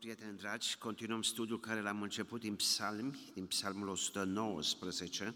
Prieteni 0.00 0.38
dragi, 0.38 0.78
continuăm 0.78 1.22
studiul 1.22 1.60
care 1.60 1.80
l-am 1.80 2.02
început 2.02 2.40
din 2.40 2.56
psalmi, 2.56 3.30
din 3.34 3.46
psalmul 3.46 3.88
119. 3.88 5.34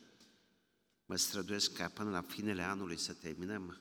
Mă 1.06 1.16
străduiesc 1.16 1.72
ca 1.72 1.88
până 1.88 2.10
la 2.10 2.22
finele 2.22 2.62
anului 2.62 2.96
să 2.96 3.12
terminăm 3.12 3.80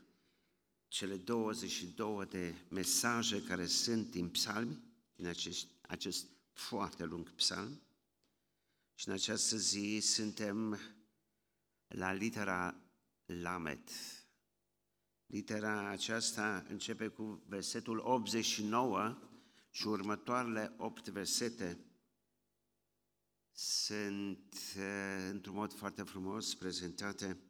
cele 0.88 1.16
22 1.16 2.26
de 2.26 2.56
mesaje 2.70 3.42
care 3.42 3.66
sunt 3.66 4.12
din 4.12 4.30
psalmi, 4.30 4.84
din 5.16 5.26
acest, 5.26 5.68
acest 5.82 6.26
foarte 6.52 7.04
lung 7.04 7.30
psalm. 7.30 7.82
Și 8.96 9.08
în 9.08 9.14
această 9.14 9.58
zi 9.58 10.00
suntem 10.02 10.80
la 11.88 12.14
litera 12.14 12.76
Lamet. 13.26 13.90
Litera 15.26 15.90
aceasta 15.90 16.66
începe 16.70 17.08
cu 17.08 17.44
versetul 17.48 18.02
89 18.04 19.18
și 19.76 19.88
următoarele 19.88 20.74
opt 20.78 21.08
versete 21.08 21.86
sunt 23.52 24.56
eh, 24.76 25.28
într-un 25.30 25.56
mod 25.56 25.74
foarte 25.74 26.04
frumos 26.04 26.56
prezentate 26.56 27.42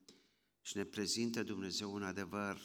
și 0.62 0.78
ne 0.78 0.86
prezintă 0.86 1.44
Dumnezeu 1.44 1.94
un 1.94 2.04
adevăr 2.04 2.60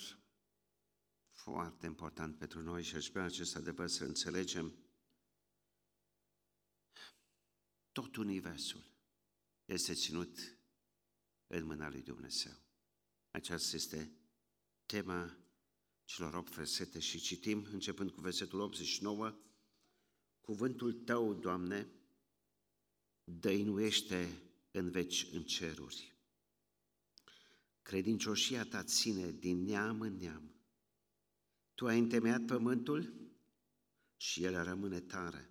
foarte 1.32 1.86
important 1.86 2.38
pentru 2.38 2.62
noi 2.62 2.82
și 2.82 2.96
aș 2.96 3.08
vrea 3.08 3.24
acest 3.24 3.56
adevăr 3.56 3.88
să 3.88 4.04
înțelegem. 4.04 4.74
Tot 7.92 8.16
Universul 8.16 8.90
este 9.64 9.94
ținut 9.94 10.58
în 11.46 11.64
mâna 11.64 11.88
lui 11.88 12.02
Dumnezeu. 12.02 12.52
Aceasta 13.30 13.76
este 13.76 14.12
tema 14.86 15.38
celor 16.04 16.34
8 16.34 16.54
versete 16.54 16.98
și 16.98 17.20
citim, 17.20 17.66
începând 17.72 18.10
cu 18.10 18.20
versetul 18.20 18.60
89, 18.60 19.38
Cuvântul 20.48 20.92
Tău, 20.92 21.34
Doamne, 21.34 21.88
dăinuiește 23.24 24.42
în 24.70 24.90
veci 24.90 25.26
în 25.32 25.42
ceruri. 25.42 26.16
Credincioșia 27.82 28.64
Ta 28.64 28.82
ține 28.82 29.30
din 29.30 29.64
neam 29.64 30.00
în 30.00 30.16
neam. 30.16 30.54
Tu 31.74 31.86
ai 31.86 31.98
întemeiat 31.98 32.44
pământul 32.44 33.12
și 34.16 34.44
el 34.44 34.62
rămâne 34.62 35.00
tare. 35.00 35.50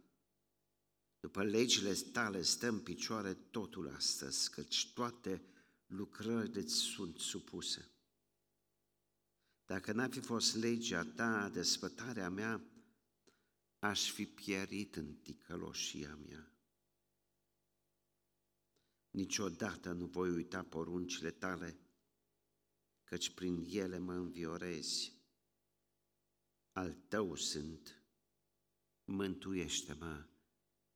După 1.19 1.43
legile 1.43 1.93
tale 1.93 2.41
stă 2.41 2.67
în 2.67 2.79
picioare 2.79 3.33
totul 3.33 3.89
astăzi, 3.95 4.51
căci 4.51 4.93
toate 4.93 5.41
lucrările 5.87 6.67
sunt 6.67 7.17
supuse. 7.17 7.91
Dacă 9.65 9.91
n-ar 9.91 10.11
fi 10.11 10.19
fost 10.19 10.55
legea 10.55 11.03
ta, 11.03 11.49
despătarea 11.49 12.29
mea, 12.29 12.76
aș 13.79 14.11
fi 14.11 14.25
pierit 14.25 14.95
în 14.95 15.13
ticăloșia 15.13 16.15
mea. 16.15 16.51
Niciodată 19.09 19.91
nu 19.91 20.05
voi 20.05 20.29
uita 20.29 20.63
poruncile 20.63 21.31
tale, 21.31 21.79
căci 23.03 23.33
prin 23.33 23.65
ele 23.69 23.97
mă 23.97 24.13
înviorezi. 24.13 25.15
Al 26.71 26.93
tău 26.93 27.35
sunt, 27.35 28.03
mântuiește-mă, 29.03 30.27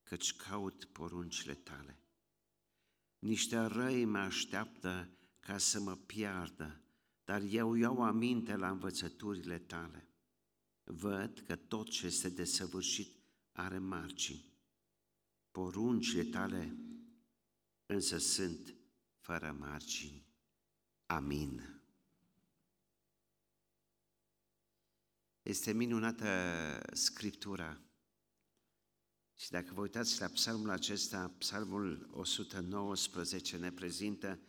căci 0.04 0.36
caut 0.36 0.86
poruncile 0.86 1.56
tale. 1.56 2.00
Niște 3.20 3.58
răi 3.58 4.06
mă 4.06 4.18
așteaptă 4.18 5.18
ca 5.40 5.58
să 5.58 5.80
mă 5.80 5.96
piardă, 5.96 6.82
dar 7.24 7.42
eu 7.42 7.74
iau 7.74 8.04
aminte 8.04 8.56
la 8.56 8.70
învățăturile 8.70 9.60
tale. 9.60 10.11
Văd 10.84 11.44
că 11.48 11.56
tot 11.56 11.90
ce 11.90 12.06
este 12.06 12.30
desăvârșit 12.30 13.12
are 13.52 13.78
margini. 13.78 14.54
Poruncile 15.52 16.24
tale 16.24 16.76
însă 17.86 18.18
sunt 18.18 18.76
fără 19.20 19.56
margini. 19.60 20.26
Amin. 21.06 21.82
Este 25.42 25.72
minunată 25.72 26.28
Scriptura. 26.94 27.82
Și 29.36 29.50
dacă 29.52 29.74
vă 29.74 29.82
uitați 29.82 30.20
la 30.20 30.28
psalmul 30.28 30.70
acesta, 30.70 31.34
psalmul 31.38 32.10
119 32.12 33.58
ne 33.58 33.72
prezintă 33.72 34.40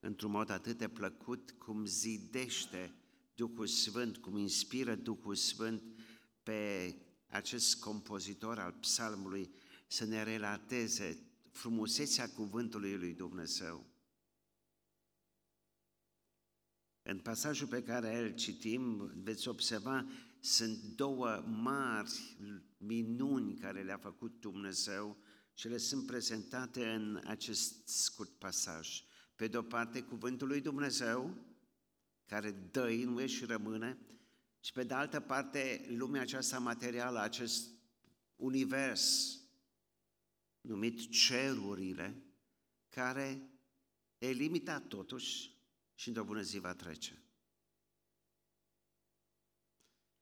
într-un 0.00 0.30
mod 0.30 0.50
atât 0.50 0.78
de 0.78 0.88
plăcut 0.88 1.50
cum 1.50 1.84
zidește 1.84 2.94
Duhul 3.34 3.66
Sfânt, 3.66 4.16
cum 4.16 4.36
inspiră 4.36 4.94
Duhul 4.94 5.34
Sfânt 5.34 5.82
pe 6.42 6.94
acest 7.26 7.80
compozitor 7.80 8.58
al 8.58 8.72
psalmului 8.72 9.54
să 9.86 10.04
ne 10.04 10.22
relateze 10.22 11.18
frumusețea 11.50 12.30
cuvântului 12.30 12.96
lui 12.96 13.14
Dumnezeu. 13.14 13.86
În 17.02 17.18
pasajul 17.18 17.66
pe 17.66 17.82
care 17.82 18.18
îl 18.18 18.34
citim, 18.34 19.12
veți 19.22 19.48
observa, 19.48 20.06
sunt 20.40 20.82
două 20.82 21.44
mari 21.46 22.36
minuni 22.76 23.54
care 23.54 23.82
le-a 23.82 23.98
făcut 23.98 24.40
Dumnezeu 24.40 25.16
și 25.54 25.68
le 25.68 25.76
sunt 25.76 26.06
prezentate 26.06 26.88
în 26.88 27.20
acest 27.24 27.88
scurt 27.88 28.30
pasaj. 28.30 29.02
Pe 29.36 29.46
de 29.48 29.56
o 29.56 29.62
parte, 29.62 30.02
cuvântul 30.02 30.48
lui 30.48 30.60
Dumnezeu, 30.60 31.34
care 32.32 32.50
dăinuie 32.50 33.26
și 33.26 33.44
rămâne, 33.44 33.98
și 34.60 34.72
pe 34.72 34.84
de 34.84 34.94
altă 34.94 35.20
parte, 35.20 35.86
lumea 35.88 36.20
aceasta 36.20 36.58
materială, 36.58 37.18
acest 37.18 37.70
univers 38.36 39.36
numit 40.60 41.10
cerurile, 41.10 42.22
care 42.88 43.50
e 44.18 44.30
limitat 44.30 44.86
totuși 44.86 45.50
și 45.94 46.08
într-o 46.08 46.24
bună 46.24 46.40
zi 46.40 46.58
va 46.58 46.74
trece. 46.74 47.22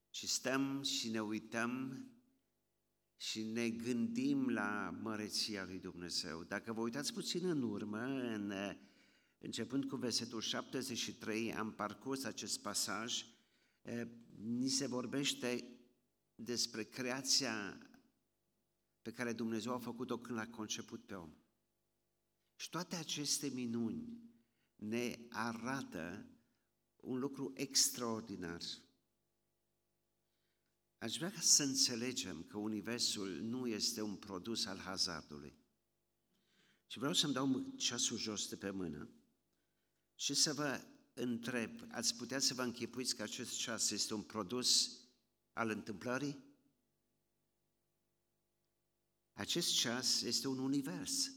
Și 0.09 0.27
stăm 0.27 0.83
și 0.83 1.09
ne 1.09 1.21
uităm 1.21 2.05
și 3.17 3.43
ne 3.43 3.69
gândim 3.69 4.49
la 4.49 4.99
măreția 5.01 5.63
lui 5.63 5.79
Dumnezeu. 5.79 6.43
Dacă 6.43 6.73
vă 6.73 6.81
uitați 6.81 7.13
puțin 7.13 7.45
în 7.45 7.61
urmă, 7.61 7.99
în, 7.99 8.53
începând 9.41 9.85
cu 9.85 9.95
versetul 9.95 10.41
73, 10.41 11.53
am 11.53 11.73
parcurs 11.73 12.23
acest 12.23 12.61
pasaj, 12.61 13.25
ni 14.37 14.69
se 14.69 14.87
vorbește 14.87 15.77
despre 16.35 16.83
creația 16.83 17.77
pe 19.01 19.11
care 19.11 19.33
Dumnezeu 19.33 19.73
a 19.73 19.79
făcut-o 19.79 20.19
când 20.19 20.37
l-a 20.37 20.47
conceput 20.47 21.05
pe 21.05 21.13
om. 21.13 21.33
Și 22.55 22.69
toate 22.69 22.95
aceste 22.95 23.47
minuni 23.47 24.23
ne 24.75 25.19
arată 25.29 26.25
un 26.95 27.19
lucru 27.19 27.51
extraordinar. 27.55 28.61
Aș 30.97 31.17
vrea 31.17 31.33
să 31.39 31.63
înțelegem 31.63 32.43
că 32.43 32.57
Universul 32.57 33.29
nu 33.29 33.67
este 33.67 34.01
un 34.01 34.15
produs 34.15 34.65
al 34.65 34.77
hazardului. 34.77 35.59
Și 36.87 36.97
vreau 36.97 37.13
să-mi 37.13 37.33
dau 37.33 37.73
ceasul 37.77 38.17
jos 38.17 38.49
de 38.49 38.55
pe 38.55 38.69
mână 38.69 39.09
și 40.21 40.33
să 40.33 40.53
vă 40.53 40.81
întreb, 41.13 41.71
ați 41.91 42.15
putea 42.15 42.39
să 42.39 42.53
vă 42.53 42.61
închipuiți 42.61 43.15
că 43.15 43.21
acest 43.21 43.57
ceas 43.57 43.91
este 43.91 44.13
un 44.13 44.21
produs 44.21 44.99
al 45.53 45.69
întâmplării? 45.69 46.43
Acest 49.33 49.73
ceas 49.73 50.21
este 50.21 50.47
un 50.47 50.57
univers. 50.57 51.31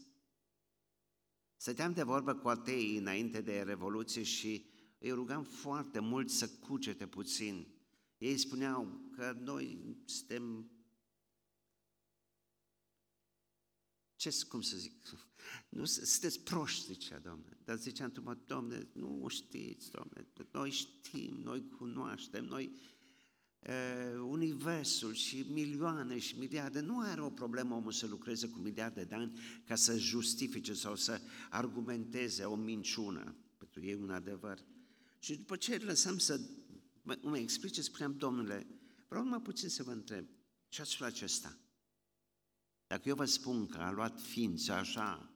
Stăteam 1.55 1.93
de 1.93 2.03
vorbă 2.03 2.35
cu 2.35 2.47
ateii 2.47 2.97
înainte 2.97 3.41
de 3.41 3.61
Revoluție 3.61 4.23
și 4.23 4.69
îi 4.99 5.11
rugam 5.11 5.43
foarte 5.43 5.99
mult 5.99 6.29
să 6.29 6.49
cucete 6.49 7.07
puțin. 7.07 7.67
Ei 8.17 8.37
spuneau 8.37 9.09
că 9.11 9.31
noi 9.39 9.95
suntem 10.05 10.71
ce, 14.31 14.45
cum 14.47 14.61
să 14.61 14.77
zic, 14.77 14.93
nu, 15.69 15.85
sunteți 15.85 16.39
proști, 16.39 16.93
zicea 16.93 17.19
Doamne. 17.19 17.57
Dar 17.63 17.77
zicea 17.77 18.03
într-un 18.03 18.43
Doamne, 18.47 18.87
nu 18.93 19.25
știți, 19.27 19.91
Doamne, 19.91 20.27
noi 20.51 20.71
știm, 20.71 21.39
noi 21.43 21.69
cunoaștem, 21.69 22.45
noi 22.45 22.71
uh, 23.59 24.19
universul 24.19 25.13
și 25.13 25.45
milioane 25.49 26.19
și 26.19 26.37
miliarde, 26.37 26.79
nu 26.79 26.99
are 26.99 27.21
o 27.21 27.29
problemă 27.29 27.75
omul 27.75 27.91
să 27.91 28.07
lucreze 28.07 28.47
cu 28.47 28.59
miliarde 28.59 29.03
de 29.03 29.15
ani 29.15 29.39
ca 29.65 29.75
să 29.75 29.97
justifice 29.97 30.73
sau 30.73 30.95
să 30.95 31.21
argumenteze 31.49 32.43
o 32.43 32.55
minciună. 32.55 33.35
Pentru 33.57 33.85
ei 33.85 33.93
un 33.93 34.09
adevăr. 34.09 34.65
Și 35.19 35.35
după 35.35 35.55
ce 35.55 35.77
lăsăm 35.77 36.17
să 36.17 36.39
mă, 37.01 37.17
mă 37.21 37.37
explice, 37.37 37.81
spuneam, 37.81 38.17
Domnule, 38.17 38.67
vreau 39.07 39.23
numai 39.23 39.41
puțin 39.41 39.69
să 39.69 39.83
vă 39.83 39.91
întreb, 39.91 40.25
ce 40.67 40.81
ați 40.81 41.03
acesta? 41.03 41.59
Dacă 42.87 43.09
eu 43.09 43.15
vă 43.15 43.25
spun 43.25 43.65
că 43.65 43.77
a 43.77 43.91
luat 43.91 44.21
ființă 44.21 44.71
așa, 44.71 45.33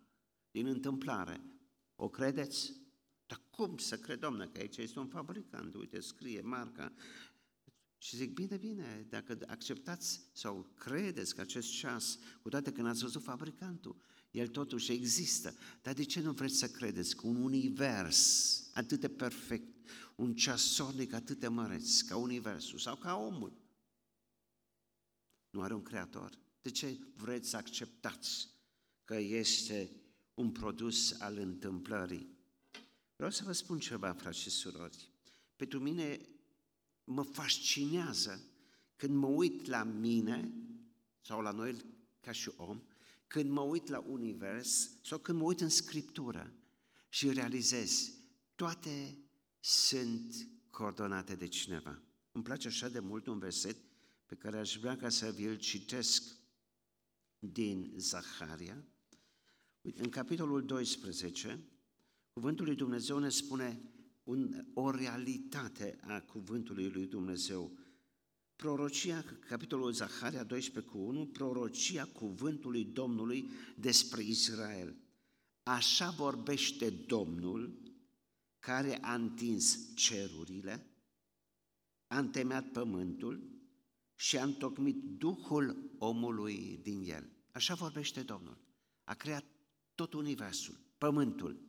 din 0.52 0.66
întâmplare, 0.66 1.42
o 1.96 2.10
credeți? 2.10 2.74
Dar 3.26 3.42
cum 3.50 3.78
să 3.78 3.98
cred, 3.98 4.20
domnă, 4.20 4.48
că 4.48 4.60
aici 4.60 4.78
este 4.78 5.00
un 5.00 5.08
fabricant, 5.08 5.76
uite, 5.76 6.00
scrie 6.00 6.42
marca. 6.42 6.94
Și 7.98 8.16
zic, 8.16 8.34
bine, 8.34 8.58
bine, 8.58 9.06
dacă 9.10 9.38
acceptați 9.48 10.22
sau 10.34 10.74
credeți 10.76 11.36
că 11.36 11.42
acest 11.42 11.72
ceas, 11.72 12.18
cu 12.42 12.50
toate 12.50 12.72
că 12.72 12.82
n-ați 12.82 13.02
văzut 13.02 13.24
fabricantul, 13.24 14.02
el 14.32 14.48
totuși 14.48 14.92
există, 14.92 15.56
dar 15.82 15.94
de 15.94 16.04
ce 16.04 16.22
nu 16.22 16.32
vreți 16.32 16.58
să 16.58 16.68
credeți 16.68 17.16
că 17.16 17.28
un 17.28 17.36
univers 17.36 18.70
atât 18.74 19.00
de 19.00 19.10
perfect, 19.10 19.90
un 20.16 20.36
ceasonic 20.36 21.14
atât 21.14 21.40
de 21.40 21.48
măreț 21.48 22.02
ca 22.02 22.18
universul 22.18 22.80
sau 22.80 22.96
ca 22.96 23.16
omul, 23.16 23.62
nu 25.50 25.62
are 25.62 25.74
un 25.74 25.84
creator? 25.84 26.40
De 26.62 26.70
ce 26.70 27.00
vreți 27.16 27.50
să 27.50 27.58
acceptați 27.58 28.48
că 29.04 29.16
este 29.16 29.92
un 30.34 30.52
produs 30.52 31.20
al 31.20 31.38
întâmplării? 31.38 32.38
Vreau 33.16 33.32
să 33.32 33.44
vă 33.44 33.52
spun 33.52 33.80
ceva, 33.80 34.14
frați 34.14 34.40
și 34.40 34.50
surori. 34.50 35.12
Pentru 35.56 35.80
mine 35.80 36.20
mă 37.04 37.24
fascinează 37.24 38.44
când 38.96 39.16
mă 39.16 39.28
uit 39.28 39.66
la 39.66 39.84
mine 39.84 40.54
sau 41.22 41.42
la 41.42 41.52
noi 41.52 41.86
ca 42.20 42.32
și 42.32 42.52
om, 42.56 42.82
când 43.28 43.50
mă 43.50 43.62
uit 43.62 43.88
la 43.88 44.00
univers 44.00 44.90
sau 45.04 45.18
când 45.18 45.40
mă 45.40 45.44
uit 45.44 45.62
în 45.62 45.70
Scriptură 45.70 46.54
și 47.10 47.32
realizez 47.32 48.14
toate 48.56 49.18
sunt 49.60 50.50
coordonate 50.70 51.36
de 51.36 51.48
cineva. 51.48 52.02
Îmi 52.32 52.44
place 52.44 52.68
așa 52.68 52.90
de 52.90 53.00
mult 53.00 53.28
un 53.28 53.40
verset 53.40 53.78
pe 54.26 54.36
care 54.36 54.58
aș 54.58 54.78
vrea 54.78 54.96
ca 54.96 55.10
să 55.10 55.32
vi-l 55.32 55.58
citesc 55.58 56.39
din 57.40 57.94
Zaharia. 57.98 58.86
În 59.82 60.10
capitolul 60.10 60.66
12, 60.66 61.60
cuvântul 62.34 62.66
lui 62.66 62.76
Dumnezeu 62.76 63.20
ne 63.20 63.30
spune 63.30 63.82
un, 64.24 64.66
o 64.74 64.92
realitate 64.92 66.00
a 66.02 66.20
cuvântului 66.20 66.90
lui 66.90 67.08
Dumnezeu. 67.08 67.78
Prorocia, 68.56 69.24
capitolul 69.48 69.92
Zaharia 69.92 70.44
12 70.44 70.92
cu 70.92 70.98
1, 70.98 71.26
prorocia 71.26 72.06
cuvântului 72.06 72.86
Domnului 72.86 73.50
despre 73.78 74.24
Israel. 74.24 74.96
Așa 75.64 76.10
vorbește 76.10 76.90
Domnul 76.90 77.82
care 78.60 78.98
a 79.02 79.14
întins 79.14 79.96
cerurile, 79.96 80.86
a 82.08 82.18
întemeiat 82.18 82.72
pământul 82.72 83.59
și 84.20 84.38
a 84.38 84.44
întocmit 84.44 84.96
Duhul 85.04 85.92
omului 85.98 86.80
din 86.82 87.04
el. 87.04 87.30
Așa 87.52 87.74
vorbește 87.74 88.24
Domnul. 88.24 88.58
A 89.04 89.14
creat 89.14 89.46
tot 89.96 90.14
universul, 90.14 90.80
pământul. 90.98 91.62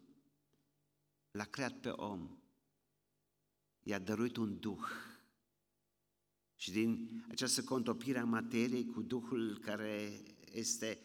L-a 1.31 1.45
creat 1.45 1.81
pe 1.81 1.89
om. 1.89 2.39
I-a 3.81 3.99
dăruit 3.99 4.37
un 4.37 4.59
Duh. 4.59 4.85
Și 6.55 6.71
din 6.71 7.25
această 7.29 7.63
contopire 7.63 8.19
a 8.19 8.25
materiei 8.25 8.87
cu 8.87 9.03
Duhul 9.03 9.59
care 9.59 10.23
este 10.53 10.99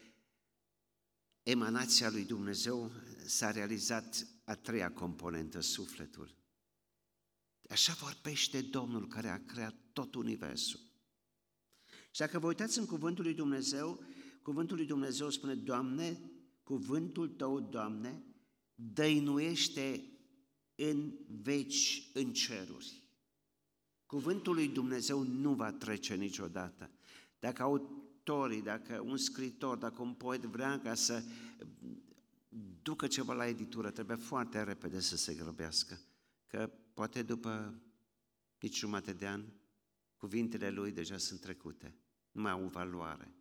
emanația 1.43 2.09
lui 2.09 2.25
Dumnezeu, 2.25 2.91
s-a 3.25 3.51
realizat 3.51 4.27
a 4.43 4.55
treia 4.55 4.93
componentă, 4.93 5.59
sufletul. 5.59 6.35
Așa 7.69 7.93
vorbește 7.93 8.61
Domnul 8.61 9.07
care 9.07 9.29
a 9.29 9.45
creat 9.45 9.75
tot 9.93 10.15
universul. 10.15 10.84
Și 12.15 12.21
dacă 12.21 12.39
vă 12.39 12.47
uitați 12.47 12.79
în 12.79 12.85
cuvântul 12.85 13.23
lui 13.23 13.33
Dumnezeu, 13.33 14.03
cuvântul 14.41 14.75
lui 14.75 14.85
Dumnezeu 14.85 15.29
spune, 15.29 15.55
Doamne, 15.55 16.21
cuvântul 16.63 17.29
Tău, 17.29 17.59
Doamne, 17.59 18.23
dăinuiește 18.75 20.11
în 20.75 21.13
veci, 21.27 22.09
în 22.13 22.33
ceruri. 22.33 23.03
Cuvântul 24.05 24.53
lui 24.53 24.67
Dumnezeu 24.67 25.23
nu 25.23 25.53
va 25.53 25.71
trece 25.71 26.15
niciodată. 26.15 26.91
Dacă 27.39 27.61
autorii, 27.61 28.61
dacă 28.61 28.99
un 28.99 29.17
scritor, 29.17 29.77
dacă 29.77 30.01
un 30.01 30.13
poet 30.13 30.41
vrea 30.41 30.79
ca 30.79 30.93
să 30.93 31.23
ducă 32.81 33.07
ceva 33.07 33.33
la 33.33 33.47
editură, 33.47 33.91
trebuie 33.91 34.17
foarte 34.17 34.63
repede 34.63 34.99
să 34.99 35.17
se 35.17 35.33
grăbească, 35.33 36.01
că 36.47 36.71
poate 36.93 37.23
după 37.23 37.81
nici 38.59 38.77
jumate 38.77 39.13
de 39.13 39.27
an, 39.27 39.45
cuvintele 40.17 40.69
lui 40.69 40.91
deja 40.91 41.17
sunt 41.17 41.39
trecute, 41.39 41.99
nu 42.35 42.41
mai 42.41 42.51
au 42.51 42.67
valoare. 42.67 43.35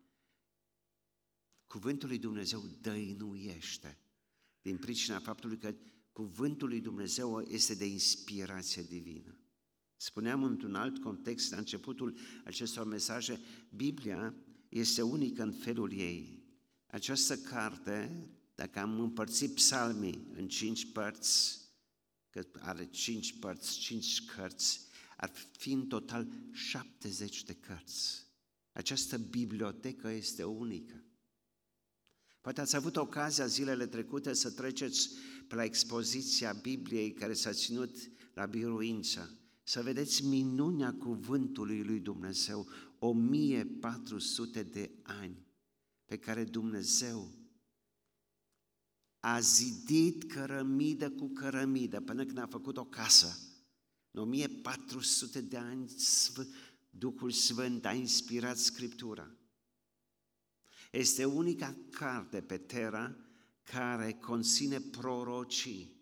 Cuvântul 1.67 2.07
lui 2.07 2.17
Dumnezeu 2.17 2.63
dăinuiește 2.81 3.99
din 4.61 4.77
pricina 4.77 5.19
faptului 5.19 5.57
că 5.57 5.75
cuvântul 6.11 6.67
lui 6.67 6.81
Dumnezeu 6.81 7.41
este 7.41 7.75
de 7.75 7.85
inspirație 7.85 8.83
divină. 8.83 9.37
Spuneam 9.95 10.43
într-un 10.43 10.75
alt 10.75 11.01
context, 11.01 11.51
la 11.51 11.57
începutul 11.57 12.17
acestor 12.43 12.85
mesaje, 12.85 13.39
Biblia 13.75 14.35
este 14.69 15.01
unică 15.01 15.43
în 15.43 15.51
felul 15.51 15.91
ei. 15.91 16.43
Această 16.87 17.37
carte 17.37 18.27
dacă 18.55 18.79
am 18.79 18.99
împărțit 18.99 19.53
psalmii 19.53 20.27
în 20.33 20.47
cinci 20.47 20.91
părți, 20.91 21.61
că 22.29 22.47
are 22.59 22.85
cinci 22.85 23.39
părți, 23.39 23.79
cinci 23.79 24.25
cărți, 24.25 24.87
ar 25.17 25.31
fi 25.57 25.71
în 25.71 25.87
total 25.87 26.27
70 26.51 27.43
de 27.43 27.53
cărți. 27.53 28.24
Această 28.75 29.17
bibliotecă 29.17 30.09
este 30.09 30.43
unică. 30.43 31.03
Poate 32.41 32.61
ați 32.61 32.75
avut 32.75 32.95
ocazia 32.95 33.45
zilele 33.45 33.87
trecute 33.87 34.33
să 34.33 34.51
treceți 34.51 35.09
pe 35.47 35.55
la 35.55 35.63
expoziția 35.63 36.53
Bibliei 36.53 37.13
care 37.13 37.33
s-a 37.33 37.51
ținut 37.51 37.95
la 38.33 38.45
Biruința, 38.45 39.29
să 39.63 39.81
vedeți 39.81 40.25
minunea 40.25 40.93
cuvântului 40.93 41.83
lui 41.83 41.99
Dumnezeu, 41.99 42.67
1400 42.99 44.63
de 44.63 44.91
ani 45.03 45.47
pe 46.05 46.17
care 46.17 46.43
Dumnezeu 46.43 47.31
a 49.19 49.39
zidit 49.39 50.31
cărămidă 50.31 51.11
cu 51.11 51.27
cărămidă 51.27 52.01
până 52.01 52.25
când 52.25 52.37
a 52.37 52.47
făcut 52.47 52.77
o 52.77 52.85
casă. 52.85 53.39
În 54.11 54.21
1400 54.21 55.41
de 55.41 55.57
ani 55.57 55.89
Duhul 56.97 57.31
Sfânt 57.31 57.85
a 57.85 57.91
inspirat 57.91 58.57
Scriptura. 58.57 59.31
Este 60.91 61.25
unica 61.25 61.75
carte 61.89 62.41
pe 62.41 62.57
Terra 62.57 63.15
care 63.63 64.13
conține 64.13 64.79
prorocii. 64.79 65.93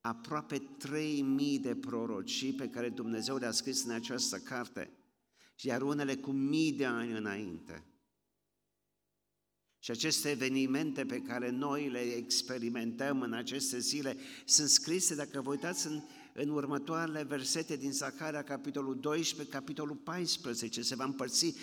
Aproape 0.00 0.58
3000 0.58 1.58
de 1.58 1.76
prorocii 1.76 2.52
pe 2.52 2.68
care 2.68 2.88
Dumnezeu 2.88 3.36
le-a 3.36 3.50
scris 3.50 3.84
în 3.84 3.90
această 3.90 4.38
carte, 4.38 4.90
iar 5.60 5.82
unele 5.82 6.16
cu 6.16 6.30
mii 6.30 6.72
de 6.72 6.84
ani 6.84 7.12
înainte. 7.12 7.86
Și 9.78 9.90
aceste 9.90 10.30
evenimente 10.30 11.04
pe 11.04 11.20
care 11.20 11.50
noi 11.50 11.88
le 11.88 12.00
experimentăm 12.00 13.20
în 13.20 13.32
aceste 13.32 13.78
zile 13.78 14.16
sunt 14.44 14.68
scrise, 14.68 15.14
dacă 15.14 15.40
vă 15.40 15.50
uitați 15.50 15.86
în, 15.86 16.02
în 16.32 16.48
următoarele 16.48 17.22
versete 17.22 17.76
din 17.76 17.92
Zaharia, 17.92 18.42
capitolul 18.42 19.00
12, 19.00 19.56
capitolul 19.56 19.96
14, 19.96 20.82
se 20.82 20.94
va 20.94 21.04
împărți 21.04 21.54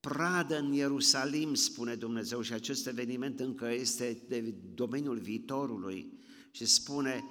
pradă 0.00 0.58
în 0.58 0.72
Ierusalim, 0.72 1.54
spune 1.54 1.94
Dumnezeu, 1.94 2.40
și 2.40 2.52
acest 2.52 2.86
eveniment 2.86 3.40
încă 3.40 3.70
este 3.70 4.22
de 4.28 4.40
domeniul 4.74 5.18
viitorului. 5.18 6.18
Și 6.50 6.64
spune, 6.64 7.24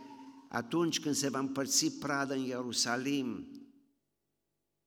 atunci 0.49 0.99
când 0.99 1.15
se 1.15 1.29
va 1.29 1.39
împărți 1.39 1.91
pradă 1.91 2.33
în 2.33 2.43
Ierusalim, 2.43 3.47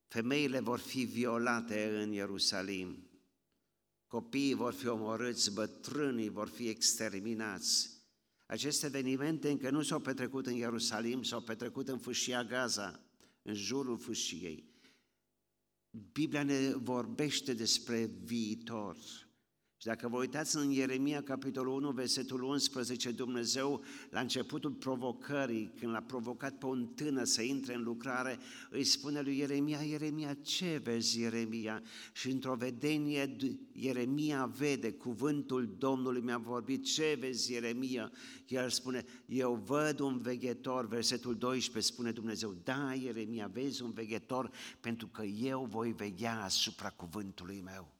femeile 0.08 0.60
vor 0.60 0.78
fi 0.78 1.04
violate 1.04 2.02
în 2.02 2.12
Ierusalim 2.12 3.10
copiii 4.10 4.54
vor 4.54 4.72
fi 4.72 4.86
omorâți, 4.86 5.52
bătrânii 5.52 6.28
vor 6.28 6.48
fi 6.48 6.68
exterminați. 6.68 7.90
Aceste 8.50 8.86
evenimente 8.86 9.50
încă 9.50 9.70
nu 9.70 9.82
s-au 9.82 10.00
petrecut 10.00 10.46
în 10.46 10.54
Ierusalim, 10.54 11.22
s-au 11.22 11.40
petrecut 11.40 11.88
în 11.88 11.98
fâșia 11.98 12.44
Gaza, 12.44 13.00
în 13.42 13.54
jurul 13.54 13.98
fâșiei. 13.98 14.64
Biblia 16.12 16.42
ne 16.42 16.72
vorbește 16.74 17.54
despre 17.54 18.04
viitor. 18.04 18.96
Și 19.80 19.86
dacă 19.86 20.08
vă 20.08 20.16
uitați 20.16 20.56
în 20.56 20.70
Ieremia, 20.70 21.22
capitolul 21.22 21.74
1, 21.74 21.90
versetul 21.90 22.42
11, 22.42 23.10
Dumnezeu, 23.10 23.84
la 24.10 24.20
începutul 24.20 24.70
provocării, 24.70 25.72
când 25.78 25.92
l-a 25.92 26.00
provocat 26.00 26.58
pe 26.58 26.66
un 26.66 26.86
tânăr 26.86 27.24
să 27.24 27.42
intre 27.42 27.74
în 27.74 27.82
lucrare, 27.82 28.38
îi 28.70 28.84
spune 28.84 29.20
lui 29.20 29.38
Ieremia, 29.38 29.80
Ieremia, 29.80 30.34
ce 30.34 30.80
vezi, 30.84 31.20
Ieremia? 31.20 31.82
Și 32.12 32.30
într-o 32.30 32.54
vedenie, 32.54 33.36
Ieremia 33.72 34.46
vede, 34.46 34.92
cuvântul 34.92 35.74
Domnului 35.78 36.20
mi-a 36.20 36.38
vorbit, 36.38 36.84
ce 36.84 37.16
vezi, 37.20 37.52
Ieremia? 37.52 38.12
El 38.46 38.70
spune, 38.70 39.04
eu 39.26 39.62
văd 39.64 39.98
un 40.00 40.18
veghetor, 40.18 40.88
versetul 40.88 41.36
12 41.36 41.92
spune 41.92 42.10
Dumnezeu, 42.10 42.56
da, 42.64 42.94
Ieremia, 43.02 43.50
vezi 43.52 43.82
un 43.82 43.90
veghetor, 43.90 44.50
pentru 44.80 45.06
că 45.06 45.22
eu 45.22 45.64
voi 45.70 45.92
veghea 45.92 46.42
asupra 46.42 46.90
cuvântului 46.90 47.60
meu 47.64 47.98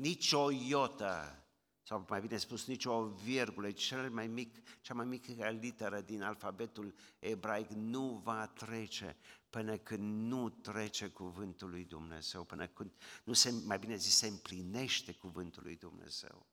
nici 0.00 0.32
o 0.32 0.50
iotă 0.50 1.44
sau 1.82 2.06
mai 2.08 2.20
bine 2.20 2.36
spus, 2.36 2.66
nici 2.66 2.84
o 2.84 3.08
virgulă, 3.08 3.70
cel 3.70 4.10
mai 4.10 4.26
mic, 4.26 4.80
cea 4.80 4.94
mai 4.94 5.06
mică 5.06 5.50
literă 5.50 6.00
din 6.00 6.22
alfabetul 6.22 6.94
ebraic 7.18 7.68
nu 7.68 8.20
va 8.24 8.46
trece 8.46 9.16
până 9.50 9.76
când 9.76 10.28
nu 10.28 10.48
trece 10.48 11.08
cuvântul 11.08 11.70
lui 11.70 11.84
Dumnezeu, 11.84 12.44
până 12.44 12.66
când 12.66 12.92
nu 13.24 13.32
se, 13.32 13.50
mai 13.50 13.78
bine 13.78 13.96
zis, 13.96 14.16
se 14.16 14.26
împlinește 14.26 15.12
cuvântul 15.12 15.62
lui 15.62 15.76
Dumnezeu. 15.76 16.46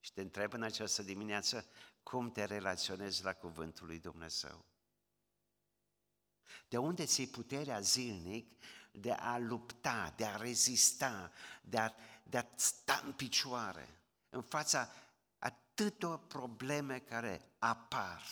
Și 0.00 0.12
te 0.12 0.20
întreb 0.20 0.52
în 0.52 0.62
această 0.62 1.02
dimineață 1.02 1.66
cum 2.02 2.30
te 2.30 2.44
relaționezi 2.44 3.24
la 3.24 3.32
cuvântul 3.32 3.86
lui 3.86 3.98
Dumnezeu. 3.98 4.64
De 6.68 6.76
unde 6.76 7.04
ți 7.04 7.26
puterea 7.26 7.80
zilnic 7.80 8.62
de 8.90 9.12
a 9.12 9.38
lupta, 9.38 10.12
de 10.16 10.24
a 10.24 10.36
rezista, 10.36 11.32
de 11.62 11.78
a, 11.78 11.92
de 12.22 12.38
a 12.38 12.46
sta 12.54 13.00
în 13.04 13.12
picioare 13.12 14.00
în 14.28 14.42
fața 14.42 14.92
atâtor 15.38 16.26
probleme 16.26 16.98
care 16.98 17.54
apar? 17.58 18.22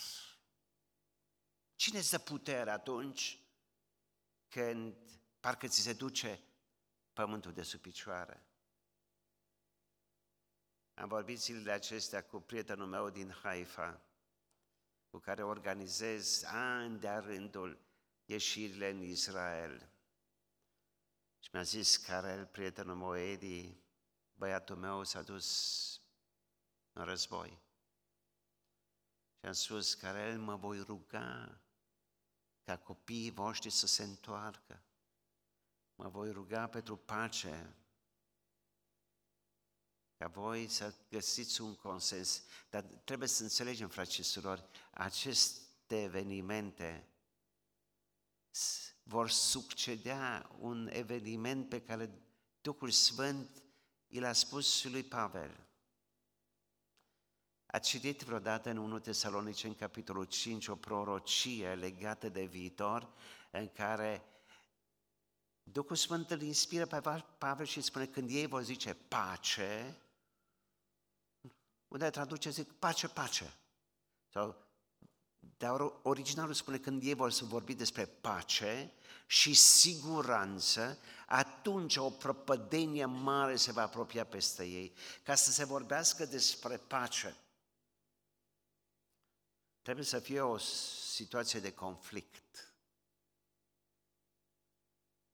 Cine 1.75 1.97
îți 1.97 2.11
dă 2.11 2.17
putere 2.17 2.69
atunci 2.69 3.39
când 4.47 4.95
parcă 5.39 5.67
ți 5.67 5.81
se 5.81 5.93
duce 5.93 6.39
pământul 7.13 7.53
de 7.53 7.61
sub 7.61 7.79
picioare? 7.79 8.43
Am 10.93 11.07
vorbit 11.07 11.39
zilele 11.39 11.71
acestea 11.71 12.23
cu 12.23 12.39
prietenul 12.39 12.87
meu 12.87 13.09
din 13.09 13.31
Haifa, 13.31 14.01
cu 15.09 15.17
care 15.17 15.43
organizez 15.43 16.43
ani 16.43 16.99
de-a 16.99 17.19
rândul 17.19 17.79
ieșirile 18.25 18.89
în 18.89 19.01
Israel. 19.01 19.89
Și 21.39 21.49
mi-a 21.53 21.63
zis 21.63 21.97
Karel, 21.97 22.45
prietenul 22.45 22.95
meu, 22.95 23.17
Edi, 23.17 23.77
băiatul 24.33 24.75
meu 24.75 25.03
s-a 25.03 25.21
dus 25.21 26.01
în 26.93 27.03
război. 27.03 27.61
Și 29.39 29.45
am 29.45 29.51
spus, 29.51 29.93
Karel, 29.93 30.39
mă 30.39 30.55
voi 30.55 30.79
ruga 30.79 31.61
ca 32.63 32.77
copiii 32.77 33.31
voștri 33.31 33.69
să 33.69 33.87
se 33.87 34.03
întoarcă. 34.03 34.83
Mă 35.95 36.09
voi 36.09 36.31
ruga 36.31 36.67
pentru 36.67 36.97
pace, 36.97 37.75
ca 40.17 40.27
voi 40.27 40.67
să 40.67 40.93
găsiți 41.09 41.61
un 41.61 41.75
consens. 41.75 42.43
Dar 42.69 42.81
trebuie 42.83 43.27
să 43.27 43.43
înțelegem, 43.43 43.89
frați 43.89 44.13
și 44.13 44.23
surori, 44.23 44.65
aceste 44.91 46.01
evenimente 46.01 47.07
vor 49.09 49.29
succedea 49.29 50.49
un 50.59 50.89
eveniment 50.91 51.69
pe 51.69 51.81
care 51.81 52.09
Duhul 52.61 52.89
Sfânt 52.89 53.63
i 54.07 54.19
l-a 54.19 54.33
spus 54.33 54.83
lui 54.83 55.03
Pavel. 55.03 55.67
A 57.65 57.79
citit 57.79 58.21
vreodată 58.21 58.69
în 58.69 58.77
1 58.77 58.99
Tesalonice, 58.99 59.67
în 59.67 59.75
capitolul 59.75 60.25
5, 60.25 60.67
o 60.67 60.75
prorocie 60.75 61.73
legată 61.73 62.29
de 62.29 62.45
viitor, 62.45 63.09
în 63.51 63.67
care 63.67 64.23
Duhul 65.63 65.95
Sfânt 65.95 66.29
îl 66.29 66.41
inspiră 66.41 66.85
pe 66.85 67.23
Pavel 67.37 67.65
și 67.65 67.81
spune, 67.81 68.05
când 68.05 68.29
ei 68.29 68.45
vor 68.45 68.63
zice 68.63 68.93
pace, 68.93 69.97
unde 71.87 72.09
traduce, 72.09 72.49
zic, 72.49 72.71
pace, 72.71 73.07
pace. 73.07 73.53
Sau, 74.27 74.55
dar 75.39 75.93
originalul 76.01 76.53
spune, 76.53 76.77
când 76.77 77.03
ei 77.03 77.13
vor 77.13 77.31
să 77.31 77.45
vorbi 77.45 77.73
despre 77.73 78.05
pace 78.05 78.93
și 79.31 79.53
siguranță, 79.53 80.97
atunci 81.25 81.95
o 81.95 82.09
prăpădenie 82.09 83.05
mare 83.05 83.55
se 83.55 83.71
va 83.71 83.81
apropia 83.81 84.25
peste 84.25 84.63
ei. 84.63 84.93
Ca 85.23 85.35
să 85.35 85.51
se 85.51 85.65
vorbească 85.65 86.25
despre 86.25 86.77
pace, 86.77 87.35
trebuie 89.81 90.05
să 90.05 90.19
fie 90.19 90.41
o 90.41 90.57
situație 90.57 91.59
de 91.59 91.73
conflict. 91.73 92.73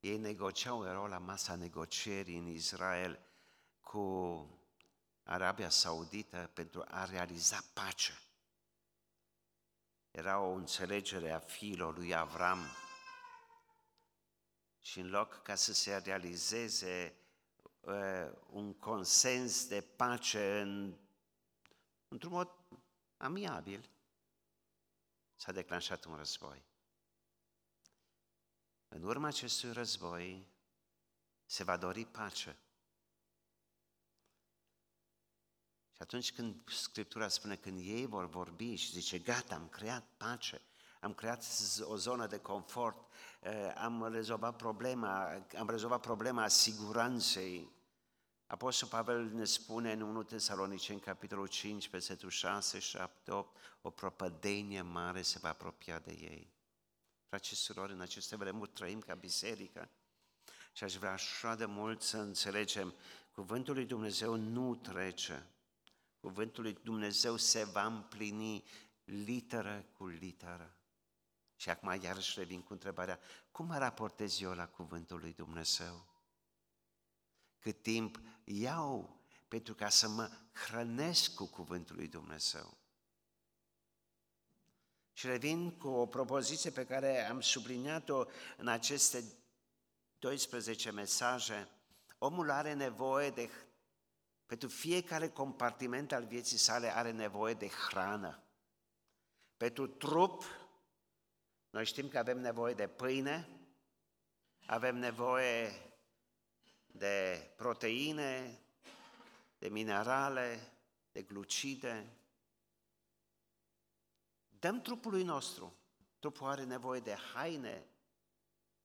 Ei 0.00 0.16
negociau, 0.16 0.84
erau 0.84 1.06
la 1.06 1.18
masa 1.18 1.54
negocierii 1.54 2.38
în 2.38 2.46
Israel 2.46 3.18
cu 3.80 4.46
Arabia 5.22 5.68
Saudită 5.68 6.50
pentru 6.54 6.84
a 6.88 7.04
realiza 7.04 7.64
pace. 7.72 8.20
Era 10.10 10.38
o 10.40 10.52
înțelegere 10.52 11.30
a 11.32 11.38
fiilor 11.38 11.96
lui 11.96 12.14
Avram 12.14 12.58
și 14.86 15.00
în 15.00 15.08
loc 15.08 15.42
ca 15.42 15.54
să 15.54 15.72
se 15.72 15.96
realizeze 15.96 17.16
uh, 17.80 18.32
un 18.50 18.74
consens 18.74 19.66
de 19.66 19.80
pace 19.80 20.60
în, 20.60 20.96
într-un 22.08 22.32
mod 22.32 22.50
amiabil, 23.16 23.90
s-a 25.34 25.52
declanșat 25.52 26.04
un 26.04 26.16
război. 26.16 26.64
În 28.88 29.02
urma 29.02 29.26
acestui 29.26 29.72
război 29.72 30.48
se 31.46 31.64
va 31.64 31.76
dori 31.76 32.04
pace. 32.04 32.56
Și 35.92 36.02
atunci 36.02 36.32
când 36.32 36.70
Scriptura 36.70 37.28
spune, 37.28 37.56
când 37.56 37.78
ei 37.78 38.06
vor 38.06 38.26
vorbi 38.26 38.74
și 38.74 38.90
zice, 38.90 39.18
gata, 39.18 39.54
am 39.54 39.68
creat 39.68 40.04
pace, 40.16 40.60
am 41.00 41.14
creat 41.14 41.44
o 41.82 41.96
zonă 41.96 42.26
de 42.26 42.38
confort, 42.38 42.96
eh, 43.40 43.72
am 43.76 44.12
rezolvat 44.12 44.56
problema, 44.56 45.44
am 45.58 45.68
rezolvat 45.70 46.00
problema 46.00 46.48
siguranței. 46.48 47.74
Apostol 48.46 48.88
Pavel 48.88 49.24
ne 49.24 49.44
spune 49.44 49.92
în 49.92 50.00
1 50.00 50.22
Tesalonice, 50.22 50.92
în 50.92 50.98
capitolul 50.98 51.46
5, 51.46 51.88
versetul 51.88 52.30
6, 52.30 52.78
7, 52.78 53.30
8, 53.30 53.56
o 53.82 53.90
propădenie 53.90 54.82
mare 54.82 55.22
se 55.22 55.38
va 55.38 55.48
apropia 55.48 55.98
de 55.98 56.12
ei. 56.12 56.54
Frați 57.28 57.48
și 57.48 57.54
surori, 57.54 57.92
în 57.92 58.00
aceste 58.00 58.36
vremuri 58.36 58.70
trăim 58.70 59.00
ca 59.00 59.14
biserică 59.14 59.88
și 60.72 60.84
aș 60.84 60.96
vrea 60.96 61.12
așa 61.12 61.54
de 61.54 61.64
mult 61.64 62.02
să 62.02 62.16
înțelegem, 62.16 62.94
cuvântul 63.30 63.74
lui 63.74 63.84
Dumnezeu 63.84 64.34
nu 64.34 64.74
trece, 64.74 65.50
Cuvântul 66.26 66.62
lui 66.62 66.78
Dumnezeu 66.82 67.36
se 67.36 67.64
va 67.64 67.84
împlini 67.84 68.64
literă 69.04 69.86
cu 69.92 70.06
literă. 70.06 70.76
Și 71.56 71.70
acum 71.70 72.00
iarăși 72.02 72.38
revin 72.38 72.62
cu 72.62 72.72
întrebarea, 72.72 73.20
cum 73.50 73.66
mă 73.66 73.78
raportez 73.78 74.40
eu 74.40 74.52
la 74.52 74.68
Cuvântul 74.68 75.18
lui 75.18 75.32
Dumnezeu? 75.32 76.06
Cât 77.58 77.82
timp 77.82 78.20
iau 78.44 79.20
pentru 79.48 79.74
ca 79.74 79.88
să 79.88 80.08
mă 80.08 80.30
hrănesc 80.52 81.34
cu 81.34 81.46
Cuvântul 81.46 81.96
lui 81.96 82.08
Dumnezeu? 82.08 82.76
Și 85.12 85.26
revin 85.26 85.70
cu 85.70 85.88
o 85.88 86.06
propoziție 86.06 86.70
pe 86.70 86.84
care 86.84 87.28
am 87.28 87.40
subliniat-o 87.40 88.24
în 88.56 88.68
aceste 88.68 89.24
12 90.18 90.90
mesaje. 90.90 91.68
Omul 92.18 92.50
are 92.50 92.72
nevoie 92.72 93.30
de 93.30 93.50
pentru 94.46 94.68
fiecare 94.68 95.28
compartiment 95.28 96.12
al 96.12 96.24
vieții 96.24 96.58
sale 96.58 96.96
are 96.96 97.10
nevoie 97.10 97.54
de 97.54 97.68
hrană. 97.68 98.42
Pentru 99.56 99.86
trup, 99.86 100.44
noi 101.70 101.84
știm 101.84 102.08
că 102.08 102.18
avem 102.18 102.40
nevoie 102.40 102.74
de 102.74 102.88
pâine, 102.88 103.48
avem 104.66 104.96
nevoie 104.96 105.72
de 106.86 107.48
proteine, 107.56 108.60
de 109.58 109.68
minerale, 109.68 110.72
de 111.12 111.22
glucide. 111.22 112.06
Dăm 114.48 114.80
trupului 114.80 115.22
nostru. 115.22 115.76
Trupul 116.18 116.46
are 116.46 116.64
nevoie 116.64 117.00
de 117.00 117.14
haine, 117.34 117.86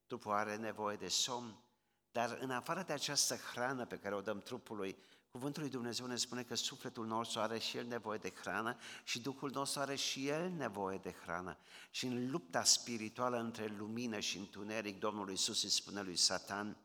trupul 0.07 0.31
are 0.31 0.55
nevoie 0.55 0.95
de 0.95 1.07
somn, 1.07 1.63
dar 2.11 2.37
în 2.41 2.51
afară 2.51 2.83
de 2.83 2.93
această 2.93 3.35
hrană 3.35 3.85
pe 3.85 3.99
care 3.99 4.15
o 4.15 4.21
dăm 4.21 4.39
trupului, 4.39 4.97
Cuvântul 5.31 5.61
lui 5.61 5.71
Dumnezeu 5.71 6.05
ne 6.05 6.15
spune 6.15 6.43
că 6.43 6.55
sufletul 6.55 7.05
nostru 7.05 7.39
are 7.39 7.59
și 7.59 7.77
el 7.77 7.85
nevoie 7.85 8.17
de 8.17 8.33
hrană 8.41 8.77
și 9.03 9.21
Duhul 9.21 9.51
nostru 9.53 9.79
are 9.79 9.95
și 9.95 10.27
el 10.27 10.49
nevoie 10.49 10.97
de 10.97 11.11
hrană. 11.11 11.57
Și 11.91 12.05
în 12.05 12.31
lupta 12.31 12.63
spirituală 12.63 13.39
între 13.39 13.65
lumină 13.77 14.19
și 14.19 14.37
întuneric, 14.37 14.99
Domnul 14.99 15.29
Iisus 15.29 15.63
îi 15.63 15.69
spune 15.69 16.01
lui 16.01 16.15
Satan, 16.15 16.77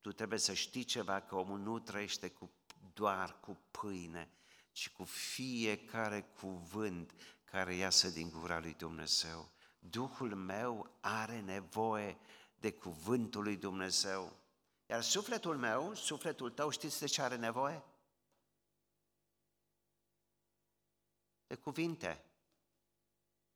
tu 0.00 0.12
trebuie 0.12 0.38
să 0.38 0.52
știi 0.52 0.84
ceva, 0.84 1.20
că 1.20 1.36
omul 1.36 1.58
nu 1.58 1.78
trăiește 1.78 2.28
cu, 2.28 2.50
doar 2.94 3.40
cu 3.40 3.58
pâine, 3.70 4.30
ci 4.72 4.90
cu 4.90 5.04
fiecare 5.04 6.20
cuvânt 6.20 7.14
care 7.44 7.74
iasă 7.74 8.08
din 8.08 8.30
gura 8.30 8.58
lui 8.58 8.74
Dumnezeu. 8.74 9.50
Duhul 9.78 10.34
meu 10.34 10.90
are 11.00 11.40
nevoie 11.40 12.18
de 12.60 12.72
cuvântul 12.72 13.42
lui 13.42 13.56
Dumnezeu. 13.56 14.36
Iar 14.92 15.02
sufletul 15.02 15.56
meu, 15.56 15.94
sufletul 15.94 16.50
tău, 16.50 16.70
știți 16.70 17.00
de 17.00 17.06
ce 17.06 17.22
are 17.22 17.36
nevoie? 17.36 17.82
De 21.46 21.54
cuvinte. 21.54 22.24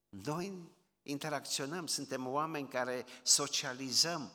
Noi 0.09 0.73
interacționăm, 1.02 1.87
suntem 1.87 2.26
oameni 2.26 2.69
care 2.69 3.07
socializăm 3.23 4.33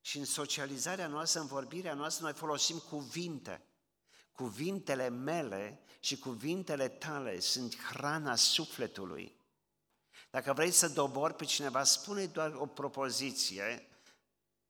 și 0.00 0.18
în 0.18 0.24
socializarea 0.24 1.06
noastră, 1.06 1.40
în 1.40 1.46
vorbirea 1.46 1.94
noastră, 1.94 2.24
noi 2.24 2.32
folosim 2.32 2.78
cuvinte. 2.78 3.62
cuvintele 4.32 5.08
mele 5.08 5.80
și 6.00 6.18
cuvintele 6.18 6.88
tale 6.88 7.40
sunt 7.40 7.76
hrana 7.76 8.36
sufletului. 8.36 9.36
Dacă 10.30 10.52
vrei 10.52 10.70
să 10.70 10.88
dobori 10.88 11.34
pe 11.34 11.44
cineva, 11.44 11.84
spune 11.84 12.26
doar 12.26 12.54
o 12.54 12.66
propoziție, 12.66 13.88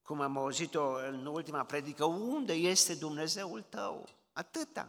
cum 0.04 0.20
am 0.20 0.38
auzit-o 0.38 0.94
în 0.94 1.26
ultima 1.26 1.64
predică, 1.64 2.04
unde 2.04 2.52
este 2.52 2.94
Dumnezeul 2.94 3.64
tău? 3.68 4.08
Atâta. 4.32 4.88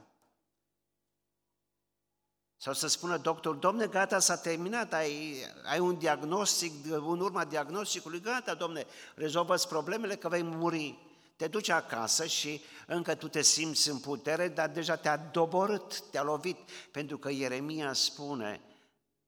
Sau 2.57 2.73
să 2.73 2.87
spună 2.87 3.17
doctor, 3.17 3.55
domne, 3.55 3.87
gata, 3.87 4.19
s-a 4.19 4.37
terminat, 4.37 4.93
ai, 4.93 5.35
ai 5.65 5.79
un 5.79 5.97
diagnostic, 5.97 6.71
în 6.91 7.19
urma 7.19 7.45
diagnosticului, 7.45 8.21
gata, 8.21 8.53
domne, 8.53 8.85
rezolvă 9.15 9.55
problemele 9.55 10.15
că 10.15 10.29
vei 10.29 10.43
muri. 10.43 10.97
Te 11.35 11.47
duci 11.47 11.69
acasă 11.69 12.25
și 12.25 12.61
încă 12.87 13.15
tu 13.15 13.27
te 13.27 13.41
simți 13.41 13.89
în 13.89 13.99
putere, 13.99 14.47
dar 14.47 14.69
deja 14.69 14.95
te-a 14.95 15.17
doborât, 15.17 16.01
te-a 16.01 16.23
lovit, 16.23 16.57
pentru 16.91 17.17
că 17.17 17.31
Ieremia 17.31 17.93
spune, 17.93 18.61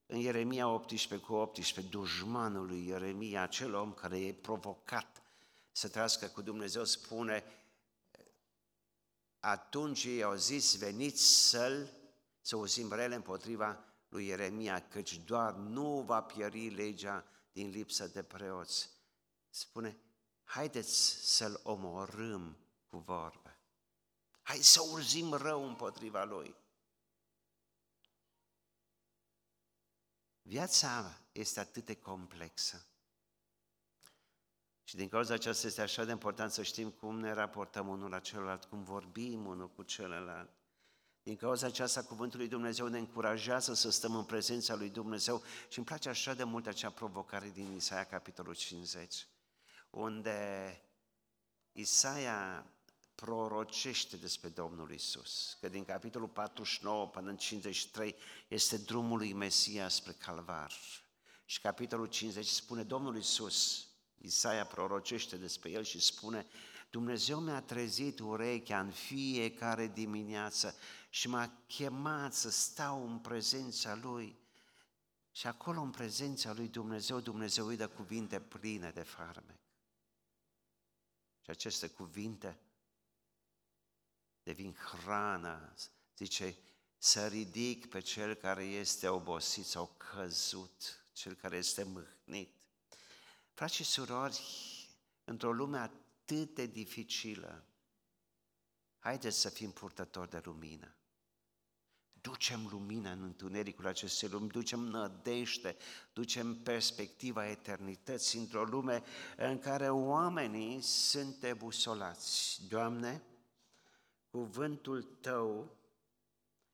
în 0.05 0.17
Ieremia 0.17 0.67
18 0.67 1.27
cu 1.27 1.33
18, 1.33 1.97
dușmanul 1.97 2.65
lui 2.65 2.87
Ieremia, 2.87 3.41
acel 3.41 3.75
om 3.75 3.93
care 3.93 4.17
e 4.17 4.33
provocat 4.33 5.21
să 5.77 5.87
trăiască 5.87 6.27
cu 6.27 6.41
Dumnezeu, 6.41 6.83
spune, 6.83 7.43
atunci 9.39 10.03
ei 10.03 10.23
au 10.23 10.35
zis, 10.35 10.77
veniți 10.77 11.23
să-l, 11.23 11.93
să 12.41 12.55
auzim 12.55 12.91
rele 12.91 13.15
împotriva 13.15 13.83
lui 14.09 14.25
Ieremia, 14.25 14.87
căci 14.87 15.17
doar 15.17 15.53
nu 15.53 16.01
va 16.01 16.21
pieri 16.21 16.69
legea 16.69 17.25
din 17.51 17.69
lipsă 17.69 18.07
de 18.07 18.23
preoți. 18.23 18.89
Spune, 19.49 19.97
haideți 20.43 20.95
să-l 21.35 21.59
omorâm 21.63 22.57
cu 22.87 22.97
vorbe. 22.97 23.59
Hai 24.41 24.57
să 24.57 24.81
urzim 24.81 25.33
rău 25.33 25.67
împotriva 25.67 26.23
lui. 26.23 26.55
Viața 30.41 31.21
este 31.31 31.59
atât 31.59 31.85
de 31.85 31.95
complexă. 31.95 32.85
Și 34.87 34.95
din 34.95 35.07
cauza 35.07 35.33
aceasta 35.33 35.67
este 35.67 35.81
așa 35.81 36.03
de 36.03 36.11
important 36.11 36.51
să 36.51 36.63
știm 36.63 36.89
cum 36.89 37.19
ne 37.19 37.33
raportăm 37.33 37.87
unul 37.87 38.09
la 38.09 38.19
celălalt, 38.19 38.63
cum 38.63 38.83
vorbim 38.83 39.45
unul 39.45 39.69
cu 39.69 39.83
celălalt. 39.83 40.49
Din 41.23 41.35
cauza 41.35 41.67
aceasta, 41.67 42.03
Cuvântul 42.03 42.39
lui 42.39 42.47
Dumnezeu 42.47 42.87
ne 42.87 42.97
încurajează 42.97 43.73
să 43.73 43.89
stăm 43.89 44.15
în 44.15 44.23
prezența 44.23 44.75
lui 44.75 44.89
Dumnezeu 44.89 45.43
și 45.69 45.77
îmi 45.77 45.87
place 45.87 46.09
așa 46.09 46.33
de 46.33 46.43
mult 46.43 46.67
acea 46.67 46.89
provocare 46.89 47.49
din 47.49 47.75
Isaia, 47.75 48.03
capitolul 48.03 48.55
50, 48.55 49.27
unde 49.89 50.81
Isaia 51.71 52.65
prorocește 53.15 54.17
despre 54.17 54.49
Domnul 54.49 54.91
Isus, 54.91 55.57
că 55.61 55.69
din 55.69 55.85
capitolul 55.85 56.27
49 56.27 57.07
până 57.07 57.29
în 57.29 57.37
53 57.37 58.15
este 58.47 58.77
drumul 58.77 59.17
lui 59.17 59.33
Mesia 59.33 59.87
spre 59.87 60.11
Calvar. 60.11 60.71
Și 61.45 61.61
capitolul 61.61 62.05
50 62.05 62.45
spune 62.45 62.83
Domnul 62.83 63.17
Isus, 63.17 63.86
Isaia 64.17 64.65
prorocește 64.65 65.37
despre 65.37 65.69
el 65.69 65.83
și 65.83 65.99
spune 65.99 66.47
Dumnezeu 66.89 67.39
mi-a 67.39 67.61
trezit 67.61 68.19
urechea 68.19 68.79
în 68.79 68.91
fiecare 68.91 69.87
dimineață 69.87 70.75
și 71.09 71.27
m-a 71.27 71.51
chemat 71.67 72.33
să 72.33 72.49
stau 72.49 73.07
în 73.07 73.19
prezența 73.19 73.95
Lui. 73.95 74.39
Și 75.31 75.47
acolo, 75.47 75.81
în 75.81 75.91
prezența 75.91 76.53
Lui 76.53 76.67
Dumnezeu, 76.67 77.19
Dumnezeu 77.19 77.65
îi 77.65 77.75
dă 77.75 77.87
cuvinte 77.87 78.39
pline 78.39 78.91
de 78.91 79.01
farmec. 79.01 79.59
Și 81.41 81.49
aceste 81.49 81.87
cuvinte 81.87 82.59
devin 84.43 84.73
hrană, 84.73 85.73
zice, 86.17 86.57
să 86.97 87.27
ridic 87.27 87.89
pe 87.89 87.99
cel 87.99 88.33
care 88.33 88.63
este 88.63 89.07
obosit 89.07 89.65
sau 89.65 89.95
căzut, 89.97 91.03
cel 91.13 91.33
care 91.33 91.57
este 91.57 91.83
mâhnit. 91.83 92.56
Frați 93.57 93.75
și 93.75 93.83
surori, 93.83 94.41
într-o 95.23 95.51
lume 95.51 95.77
atât 95.77 96.55
de 96.55 96.65
dificilă, 96.65 97.63
haideți 98.99 99.39
să 99.39 99.49
fim 99.49 99.71
purtători 99.71 100.29
de 100.29 100.41
lumină. 100.43 100.95
Ducem 102.21 102.67
lumină 102.69 103.09
în 103.09 103.23
întunericul 103.23 103.87
acestei 103.87 104.29
lumi, 104.29 104.49
ducem 104.49 104.79
nădejde, 104.79 105.77
ducem 106.13 106.61
perspectiva 106.61 107.49
eternității 107.49 108.39
într-o 108.39 108.63
lume 108.63 109.03
în 109.37 109.59
care 109.59 109.89
oamenii 109.89 110.81
sunt 110.81 111.43
ebusolați. 111.43 112.61
Doamne, 112.67 113.23
cuvântul 114.29 115.03
Tău 115.03 115.77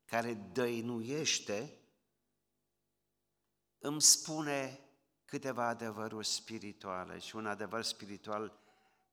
care 0.06 0.34
dăinuiește 0.34 1.78
îmi 3.80 4.02
spune 4.02 4.83
câteva 5.34 5.67
adevăruri 5.67 6.28
spirituale 6.28 7.19
și 7.19 7.36
un 7.36 7.46
adevăr 7.46 7.84
spiritual 7.84 8.60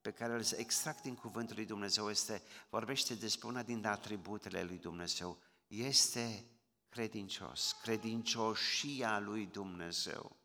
pe 0.00 0.10
care 0.10 0.32
îl 0.32 0.44
extract 0.56 1.02
din 1.02 1.14
cuvântul 1.14 1.56
lui 1.56 1.64
Dumnezeu 1.64 2.10
este, 2.10 2.42
vorbește 2.70 3.14
despre 3.14 3.48
una 3.48 3.62
din 3.62 3.86
atributele 3.86 4.62
lui 4.62 4.78
Dumnezeu. 4.78 5.38
Este 5.66 6.44
credincios, 6.88 7.76
credincioșia 7.82 9.18
lui 9.18 9.46
Dumnezeu. 9.46 10.36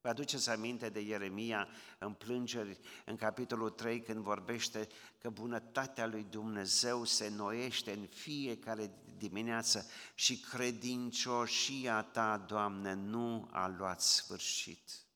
Vă 0.00 0.08
aduceți 0.08 0.50
aminte 0.50 0.88
de 0.88 1.00
Ieremia 1.00 1.68
în 1.98 2.12
plângeri, 2.12 2.78
în 3.04 3.16
capitolul 3.16 3.70
3, 3.70 4.00
când 4.00 4.18
vorbește 4.22 4.88
că 5.18 5.30
bunătatea 5.30 6.06
lui 6.06 6.26
Dumnezeu 6.30 7.04
se 7.04 7.28
noiește 7.28 7.92
în 7.92 8.06
fiecare 8.06 8.90
dimineață 9.18 9.86
și 10.14 10.40
credincioșia 10.40 12.02
ta, 12.02 12.38
Doamne, 12.38 12.92
nu 12.92 13.48
a 13.52 13.66
luat 13.66 14.00
sfârșit. 14.00 15.06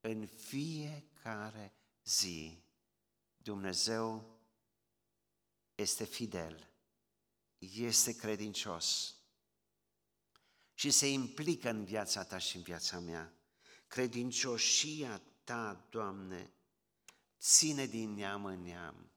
În 0.00 0.26
fiecare 0.26 1.74
zi, 2.04 2.62
Dumnezeu 3.36 4.38
este 5.74 6.04
fidel, 6.04 6.70
este 7.58 8.16
credincios 8.16 9.16
și 10.74 10.90
se 10.90 11.10
implică 11.10 11.70
în 11.70 11.84
viața 11.84 12.24
ta 12.24 12.38
și 12.38 12.56
în 12.56 12.62
viața 12.62 12.98
mea. 12.98 13.32
Credincioșia 13.86 15.22
ta, 15.44 15.86
Doamne, 15.90 16.52
ține 17.40 17.86
din 17.86 18.14
neam 18.14 18.44
în 18.44 18.62
neam. 18.62 19.10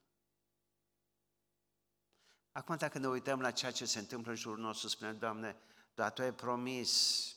Acum, 2.52 2.76
dacă 2.76 2.98
ne 2.98 3.08
uităm 3.08 3.42
la 3.42 3.52
ceea 3.52 3.72
ce 3.72 3.86
se 3.86 4.00
întâmplă 4.00 4.32
în 4.32 4.38
jurul 4.38 4.60
nostru, 4.60 4.88
spunem, 4.88 5.18
Doamne, 5.18 5.56
dar 5.94 6.12
Tu 6.12 6.22
ai 6.22 6.34
promis 6.34 7.34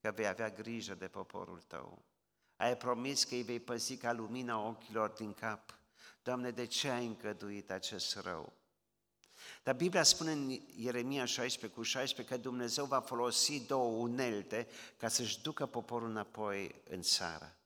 că 0.00 0.10
vei 0.10 0.26
avea 0.26 0.50
grijă 0.50 0.94
de 0.94 1.08
poporul 1.08 1.60
Tău. 1.60 2.04
Ai 2.56 2.76
promis 2.76 3.24
că 3.24 3.34
îi 3.34 3.42
vei 3.42 3.60
păzi 3.60 3.96
ca 3.96 4.12
lumina 4.12 4.58
ochilor 4.58 5.10
din 5.10 5.34
cap. 5.34 5.78
Doamne, 6.22 6.50
de 6.50 6.64
ce 6.64 6.88
ai 6.88 7.06
încăduit 7.06 7.70
acest 7.70 8.16
rău? 8.16 8.52
Dar 9.62 9.74
Biblia 9.74 10.02
spune 10.02 10.32
în 10.32 10.60
Ieremia 10.76 11.24
16 11.24 11.78
cu 11.78 11.82
16 11.82 12.34
că 12.34 12.40
Dumnezeu 12.40 12.84
va 12.84 13.00
folosi 13.00 13.66
două 13.66 13.96
unelte 13.96 14.68
ca 14.96 15.08
să-și 15.08 15.42
ducă 15.42 15.66
poporul 15.66 16.08
înapoi 16.08 16.82
în 16.88 17.02
țară. 17.02 17.56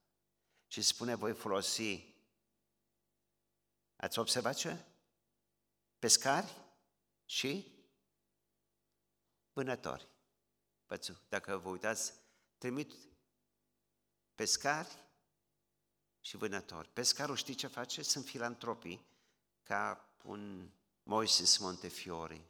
Și 0.67 0.83
spune, 0.83 1.15
voi 1.15 1.33
folosi, 1.33 2.15
ați 3.97 4.19
observat 4.19 4.55
ce? 4.55 4.77
Pescari 5.99 6.62
și 7.33 7.73
vânători. 9.53 10.09
Pățu, 10.87 11.21
dacă 11.29 11.57
vă 11.57 11.68
uitați, 11.68 12.12
trimit 12.59 12.92
pescari 14.35 14.99
și 16.21 16.37
vânători. 16.37 16.88
Pescarul 16.88 17.37
știi 17.37 17.55
ce 17.55 17.66
face? 17.66 18.03
Sunt 18.03 18.25
filantropii, 18.25 19.07
ca 19.62 20.09
un 20.23 20.71
Moises 21.03 21.59
Montefiori, 21.59 22.45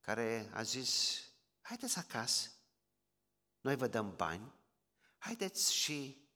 care 0.00 0.50
a 0.52 0.62
zis, 0.62 1.20
haideți 1.60 1.98
acasă, 1.98 2.50
noi 3.60 3.76
vă 3.76 3.86
dăm 3.86 4.16
bani, 4.16 4.52
haideți 5.18 5.74
și 5.74 6.28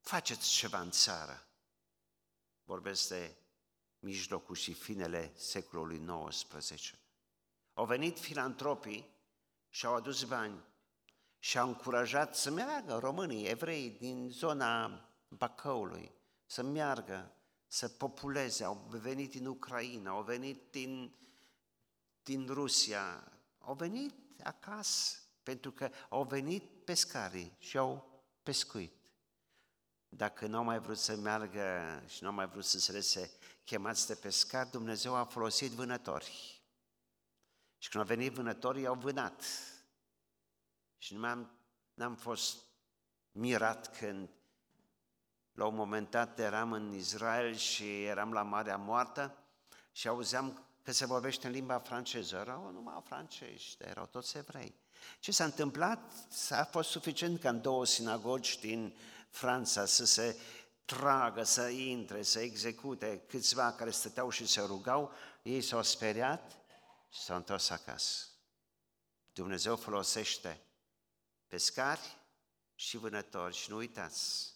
faceți 0.00 0.48
ceva 0.48 0.80
în 0.80 0.90
țară. 0.90 1.46
Vorbesc 2.64 3.08
de 3.08 3.36
mijlocul 3.98 4.54
și 4.54 4.72
finele 4.72 5.32
secolului 5.36 6.28
XIX. 6.28 7.03
Au 7.74 7.84
venit 7.84 8.18
filantropii 8.18 9.12
și 9.68 9.86
au 9.86 9.94
adus 9.94 10.24
bani 10.24 10.64
și 11.38 11.58
au 11.58 11.68
încurajat 11.68 12.36
să 12.36 12.50
meargă 12.50 12.98
românii, 12.98 13.46
evrei 13.46 13.90
din 13.90 14.28
zona 14.30 15.04
Bacăului, 15.28 16.12
să 16.46 16.62
meargă 16.62 17.32
să 17.66 17.88
populeze, 17.88 18.64
au 18.64 18.86
venit 18.88 19.30
din 19.30 19.46
Ucraina, 19.46 20.10
au 20.10 20.22
venit 20.22 20.70
din, 20.70 21.14
din 22.22 22.46
Rusia, 22.46 23.32
au 23.58 23.74
venit 23.74 24.14
acasă 24.42 25.18
pentru 25.42 25.70
că 25.72 25.90
au 26.08 26.24
venit 26.24 26.84
pescarii 26.84 27.56
și 27.58 27.78
au 27.78 28.22
pescuit. 28.42 28.92
dacă 30.08 30.46
nu 30.46 30.56
au 30.56 30.64
mai 30.64 30.78
vrut 30.78 30.98
să 30.98 31.16
meargă 31.16 32.02
și 32.06 32.22
nu 32.22 32.28
au 32.28 32.34
mai 32.34 32.46
vrut 32.46 32.64
să 32.64 32.78
se 32.78 32.92
lese 32.92 33.30
chemați 33.64 34.06
de 34.06 34.14
pescar, 34.14 34.66
Dumnezeu 34.66 35.14
a 35.14 35.24
folosit 35.24 35.70
vânători. 35.70 36.62
Și 37.84 37.90
când 37.90 38.02
au 38.02 38.16
venit 38.16 38.32
vânătorii, 38.32 38.86
au 38.86 38.94
vânat. 38.94 39.42
Și 40.98 41.14
nu 41.14 41.26
am 41.26 41.50
n-am 41.94 42.14
fost 42.14 42.56
mirat 43.32 43.98
când 43.98 44.28
la 45.52 45.66
un 45.66 45.74
moment 45.74 46.10
dat 46.10 46.38
eram 46.38 46.72
în 46.72 46.94
Israel 46.94 47.54
și 47.54 48.04
eram 48.04 48.32
la 48.32 48.42
Marea 48.42 48.76
Moartă 48.76 49.36
și 49.92 50.08
auzeam 50.08 50.64
că 50.82 50.92
se 50.92 51.06
vorbește 51.06 51.46
în 51.46 51.52
limba 51.52 51.78
franceză. 51.78 52.36
Erau 52.36 52.70
numai 52.72 53.02
francezi, 53.04 53.76
erau 53.78 54.06
toți 54.06 54.36
evrei. 54.36 54.74
Ce 55.20 55.32
s-a 55.32 55.44
întâmplat? 55.44 56.12
A 56.50 56.64
fost 56.64 56.90
suficient 56.90 57.40
ca 57.40 57.48
în 57.48 57.60
două 57.60 57.84
sinagogi 57.84 58.60
din 58.60 58.96
Franța 59.28 59.84
să 59.84 60.04
se 60.04 60.36
tragă, 60.84 61.42
să 61.42 61.68
intre, 61.68 62.22
să 62.22 62.40
execute 62.40 63.22
câțiva 63.26 63.72
care 63.72 63.90
stăteau 63.90 64.30
și 64.30 64.46
se 64.46 64.60
rugau, 64.60 65.12
ei 65.42 65.60
s-au 65.60 65.82
speriat 65.82 66.63
și 67.14 67.20
s-au 67.20 67.36
întors 67.36 67.70
acasă. 67.70 68.26
Dumnezeu 69.32 69.76
folosește 69.76 70.66
pescari 71.46 72.18
și 72.74 72.96
vânători 72.96 73.54
și 73.54 73.70
nu 73.70 73.76
uitați, 73.76 74.54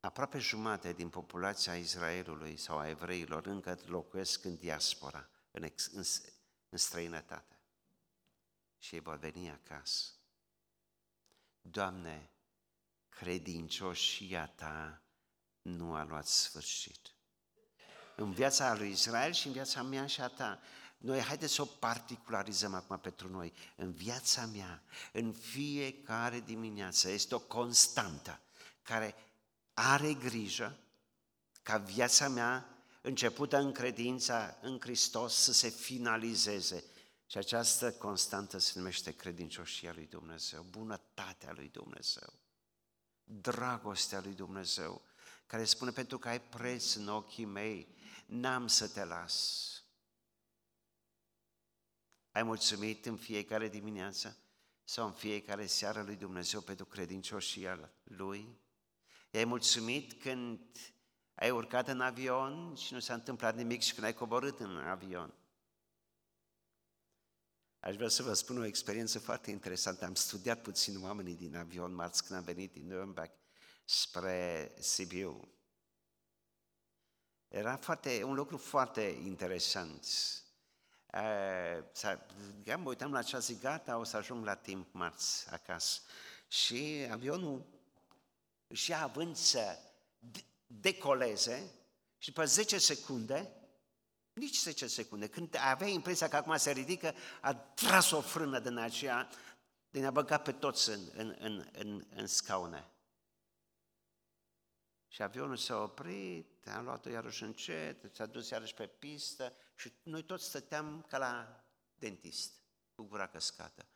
aproape 0.00 0.38
jumate 0.38 0.92
din 0.92 1.08
populația 1.08 1.76
Israelului 1.76 2.56
sau 2.56 2.78
a 2.78 2.88
evreilor 2.88 3.46
încă 3.46 3.78
locuiesc 3.86 4.44
în 4.44 4.56
diaspora, 4.56 5.30
în, 5.50 5.62
ex, 5.62 5.86
în, 5.86 6.04
în 6.68 6.78
străinătate. 6.78 7.58
Și 8.78 8.94
ei 8.94 9.00
vor 9.00 9.16
veni 9.16 9.50
acasă. 9.50 10.12
Doamne, 11.60 12.30
credincioșia 13.08 14.46
Ta 14.46 15.02
nu 15.62 15.94
a 15.94 16.02
luat 16.02 16.26
sfârșit. 16.26 17.14
În 18.20 18.32
viața 18.32 18.74
lui 18.74 18.90
Israel 18.90 19.32
și 19.32 19.46
în 19.46 19.52
viața 19.52 19.82
mea 19.82 20.06
și 20.06 20.20
a 20.20 20.28
ta. 20.28 20.60
Noi 20.98 21.20
haideți 21.20 21.54
să 21.54 21.62
o 21.62 21.64
particularizăm 21.64 22.74
acum 22.74 22.98
pentru 22.98 23.28
noi. 23.28 23.52
În 23.76 23.92
viața 23.92 24.46
mea, 24.46 24.82
în 25.12 25.32
fiecare 25.32 26.40
dimineață, 26.40 27.08
este 27.08 27.34
o 27.34 27.38
constantă 27.38 28.40
care 28.82 29.14
are 29.74 30.14
grijă 30.14 30.78
ca 31.62 31.76
viața 31.76 32.28
mea, 32.28 32.68
începută 33.00 33.56
în 33.56 33.72
credința 33.72 34.58
în 34.60 34.80
Hristos, 34.80 35.34
să 35.34 35.52
se 35.52 35.68
finalizeze. 35.68 36.84
Și 37.26 37.38
această 37.38 37.92
constantă 37.92 38.58
se 38.58 38.72
numește 38.74 39.12
credincioșia 39.12 39.92
lui 39.94 40.06
Dumnezeu, 40.06 40.66
bunătatea 40.70 41.52
lui 41.52 41.68
Dumnezeu, 41.72 42.32
dragostea 43.24 44.20
lui 44.20 44.34
Dumnezeu, 44.34 45.02
care 45.46 45.64
spune, 45.64 45.90
pentru 45.90 46.18
că 46.18 46.28
ai 46.28 46.40
preț 46.40 46.94
în 46.94 47.08
ochii 47.08 47.44
mei, 47.44 47.98
n-am 48.30 48.66
să 48.66 48.88
te 48.88 49.04
las. 49.04 49.66
Ai 52.30 52.42
mulțumit 52.42 53.06
în 53.06 53.16
fiecare 53.16 53.68
dimineață 53.68 54.36
sau 54.84 55.06
în 55.06 55.12
fiecare 55.12 55.66
seară 55.66 56.02
lui 56.02 56.16
Dumnezeu 56.16 56.60
pentru 56.60 56.84
credincioșia 56.84 57.90
Lui? 58.02 58.58
I-ai 59.30 59.44
mulțumit 59.44 60.22
când 60.22 60.60
ai 61.34 61.50
urcat 61.50 61.88
în 61.88 62.00
avion 62.00 62.74
și 62.74 62.92
nu 62.92 63.00
s-a 63.00 63.14
întâmplat 63.14 63.56
nimic 63.56 63.80
și 63.80 63.94
când 63.94 64.06
ai 64.06 64.14
coborât 64.14 64.60
în 64.60 64.76
avion? 64.76 65.34
Aș 67.80 67.96
vrea 67.96 68.08
să 68.08 68.22
vă 68.22 68.32
spun 68.32 68.58
o 68.58 68.64
experiență 68.64 69.18
foarte 69.18 69.50
interesantă. 69.50 70.04
Am 70.04 70.14
studiat 70.14 70.62
puțin 70.62 71.02
oamenii 71.02 71.36
din 71.36 71.56
avion 71.56 71.94
marți 71.94 72.24
când 72.24 72.38
am 72.38 72.44
venit 72.44 72.72
din 72.72 72.92
Nürnberg 72.92 73.30
spre 73.84 74.72
Sibiu. 74.78 75.59
Era 77.50 77.76
foarte, 77.76 78.22
un 78.22 78.34
lucru 78.34 78.56
foarte 78.56 79.00
interesant. 79.00 80.06
Uh, 81.12 81.82
mă 82.76 82.88
uitam 82.88 83.12
la 83.12 83.22
cea 83.22 83.38
zi, 83.38 83.58
gata, 83.58 83.98
o 83.98 84.04
să 84.04 84.16
ajung 84.16 84.44
la 84.44 84.54
timp 84.54 84.92
marți 84.92 85.50
acasă. 85.50 86.00
Și 86.48 87.06
avionul 87.10 87.66
își 88.66 88.90
ia 88.90 89.02
având 89.02 89.36
să 89.36 89.78
decoleze 90.66 91.70
și 92.18 92.32
pe 92.32 92.44
10 92.44 92.78
secunde, 92.78 93.52
nici 94.32 94.58
10 94.58 94.86
secunde, 94.86 95.26
când 95.26 95.56
avea 95.60 95.88
impresia 95.88 96.28
că 96.28 96.36
acum 96.36 96.56
se 96.56 96.70
ridică, 96.70 97.14
a 97.40 97.54
tras 97.54 98.10
o 98.10 98.20
frână 98.20 98.58
din 98.58 98.76
aceea, 98.76 99.28
din 99.90 100.04
a 100.04 100.10
băga 100.10 100.38
pe 100.38 100.52
toți 100.52 100.90
în, 100.90 101.00
în, 101.14 101.36
în, 101.38 101.68
în, 101.72 102.06
în 102.14 102.26
scaune. 102.26 102.89
Și 105.12 105.22
avionul 105.22 105.56
s-a 105.56 105.82
oprit, 105.82 106.68
am 106.68 106.84
luat-o 106.84 107.08
iarăși 107.08 107.42
încet, 107.42 108.14
s-a 108.14 108.26
dus 108.26 108.48
iarăși 108.48 108.74
pe 108.74 108.86
pistă 108.86 109.52
și 109.76 109.92
noi 110.02 110.22
toți 110.22 110.44
stăteam 110.44 111.04
ca 111.08 111.18
la 111.18 111.64
dentist, 111.94 112.52
cu 112.94 113.02
gura 113.02 113.26
căscată. 113.26 113.86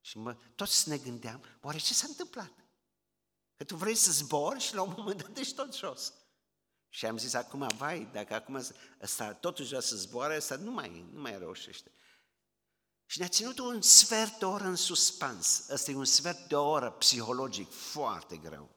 Și 0.00 0.18
mă, 0.18 0.36
toți 0.54 0.88
ne 0.88 0.98
gândeam, 0.98 1.44
oare 1.60 1.78
ce 1.78 1.94
s-a 1.94 2.06
întâmplat? 2.08 2.52
Că 3.56 3.64
tu 3.64 3.76
vrei 3.76 3.94
să 3.94 4.12
zbori 4.12 4.60
și 4.60 4.74
la 4.74 4.82
un 4.82 4.94
moment 4.96 5.22
dat 5.22 5.36
ești 5.36 5.54
tot 5.54 5.74
jos. 5.74 6.12
Și 6.88 7.06
am 7.06 7.18
zis, 7.18 7.34
acum, 7.34 7.66
vai, 7.76 8.08
dacă 8.12 8.34
acum 8.34 8.62
ăsta 9.00 9.34
totuși 9.34 9.68
vrea 9.68 9.80
să 9.80 9.96
zboare, 9.96 10.36
ăsta 10.36 10.56
nu 10.56 10.70
mai, 10.70 11.06
nu 11.12 11.20
mai 11.20 11.38
reușește. 11.38 11.90
Și 13.06 13.18
ne-a 13.18 13.28
ținut 13.28 13.58
un 13.58 13.80
sfert 13.80 14.38
de 14.38 14.44
oră 14.44 14.64
în 14.64 14.76
suspans. 14.76 15.68
Ăsta 15.68 15.90
e 15.90 15.94
un 15.94 16.04
sfert 16.04 16.48
de 16.48 16.56
oră 16.56 16.90
psihologic 16.90 17.72
foarte 17.72 18.36
greu. 18.36 18.70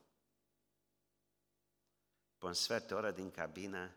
Pe 2.47 2.53
un 2.53 2.60
sfert 2.60 2.88
de 2.88 2.93
oră 2.93 3.12
din 3.12 3.31
cabină, 3.31 3.95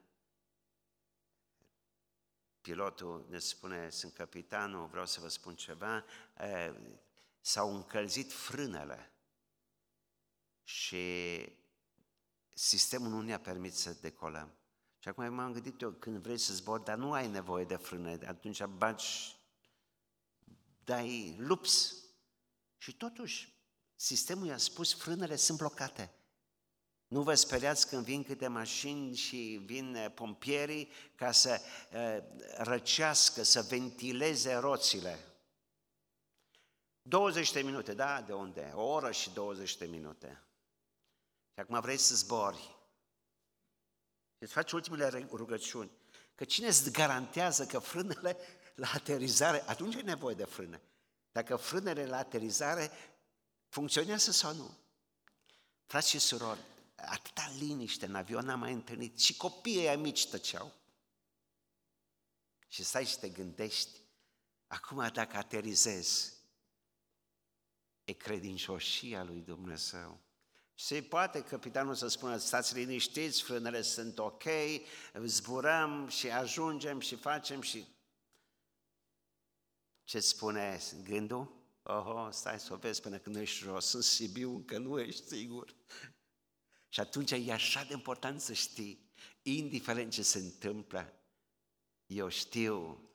pilotul 2.61 3.27
ne 3.29 3.39
spune, 3.39 3.91
sunt 3.91 4.13
capitanul, 4.13 4.87
vreau 4.87 5.07
să 5.07 5.21
vă 5.21 5.29
spun 5.29 5.55
ceva, 5.55 6.05
s-au 7.41 7.75
încălzit 7.75 8.33
frânele 8.33 9.13
și 10.63 11.05
sistemul 12.55 13.09
nu 13.09 13.21
ne-a 13.21 13.41
permis 13.41 13.75
să 13.75 13.97
decolăm. 14.01 14.55
Și 14.99 15.09
acum 15.09 15.35
m-am 15.35 15.53
gândit 15.53 15.81
eu, 15.81 15.91
când 15.91 16.17
vrei 16.17 16.39
să 16.39 16.55
zbori, 16.55 16.85
dar 16.85 16.97
nu 16.97 17.13
ai 17.13 17.29
nevoie 17.29 17.65
de 17.65 17.77
frâne, 17.77 18.19
atunci 18.27 18.65
bagi, 18.65 19.37
dai 20.85 21.37
lups. 21.39 22.05
Și 22.77 22.97
totuși, 22.97 23.55
sistemul 23.95 24.47
i-a 24.47 24.57
spus, 24.57 24.95
frânele 24.95 25.37
sunt 25.37 25.59
blocate. 25.59 26.15
Nu 27.11 27.23
vă 27.23 27.35
speriați 27.35 27.89
când 27.89 28.05
vin 28.05 28.25
câte 28.25 28.49
mașini 28.49 29.15
și 29.15 29.61
vin 29.65 29.95
eh, 29.95 30.11
pompierii 30.15 30.93
ca 31.15 31.33
să 31.33 31.61
uh, 31.93 32.23
răcească, 32.57 33.43
să 33.43 33.63
ventileze 33.63 34.55
roțile. 34.55 35.19
20 37.03 37.53
de 37.53 37.61
minute, 37.61 37.95
da? 37.95 38.21
De 38.21 38.33
unde? 38.33 38.73
O 38.75 38.83
oră 38.83 39.11
și 39.11 39.31
20 39.31 39.77
de 39.77 39.87
minute. 39.87 40.43
Și 41.53 41.61
acum 41.61 41.81
vrei 41.81 41.97
să 41.97 42.15
zbori. 42.15 42.77
Îți 44.39 44.53
faci 44.53 44.73
ultimele 44.73 45.29
rugăciuni. 45.33 45.91
Că 46.35 46.45
cine 46.45 46.67
îți 46.67 46.91
garantează 46.91 47.67
că 47.67 47.79
frânele 47.79 48.37
la 48.75 48.91
aterizare, 48.95 49.63
atunci 49.67 49.95
e 49.95 50.01
nevoie 50.01 50.35
de 50.35 50.45
frâne. 50.45 50.83
Dacă 51.33 51.57
frânele 51.57 52.07
la 52.07 52.17
aterizare 52.17 52.91
funcționează 53.69 54.31
sau 54.31 54.55
nu. 54.55 54.77
Frați 55.87 56.09
și 56.09 56.19
surori, 56.19 56.61
atâta 57.05 57.53
liniște 57.59 58.07
în 58.07 58.15
avion 58.15 58.45
n-am 58.45 58.59
mai 58.59 58.73
întâlnit. 58.73 59.19
Și 59.19 59.37
copiii 59.37 59.89
ai 59.89 59.97
mici 59.97 60.29
tăceau. 60.29 60.73
Și 62.69 62.85
stai 62.85 63.07
și 63.07 63.19
te 63.19 63.29
gândești, 63.29 64.01
acum 64.67 65.11
dacă 65.13 65.37
aterizezi, 65.37 66.33
e 68.05 68.13
credincioșia 68.13 69.23
lui 69.23 69.41
Dumnezeu. 69.41 70.21
Se 70.75 71.03
poate 71.03 71.43
capitanul 71.43 71.95
să 71.95 72.09
spună, 72.09 72.37
stați 72.37 72.75
liniștiți, 72.75 73.43
frânele 73.43 73.83
sunt 73.83 74.19
ok, 74.19 74.45
zburăm 75.25 76.09
și 76.09 76.31
ajungem 76.31 77.01
și 77.01 77.17
facem 77.17 77.61
și... 77.61 77.87
Ce 80.05 80.21
spune 80.21 80.81
gândul? 81.05 81.61
Oho, 81.83 82.31
stai 82.31 82.61
să 82.61 82.73
o 82.73 82.77
vezi 82.77 83.01
până 83.01 83.19
când 83.19 83.37
ești 83.37 83.59
jos 83.59 83.93
în 83.93 84.01
Sibiu, 84.01 84.51
încă 84.51 84.79
nu 84.79 85.01
ești 85.01 85.27
sigur. 85.27 85.75
Și 86.93 87.01
atunci 87.01 87.31
e 87.31 87.53
așa 87.53 87.85
de 87.85 87.93
important 87.93 88.41
să 88.41 88.53
știi, 88.53 89.13
indiferent 89.43 90.13
ce 90.13 90.23
se 90.23 90.39
întâmplă, 90.39 91.13
eu 92.07 92.29
știu 92.29 93.09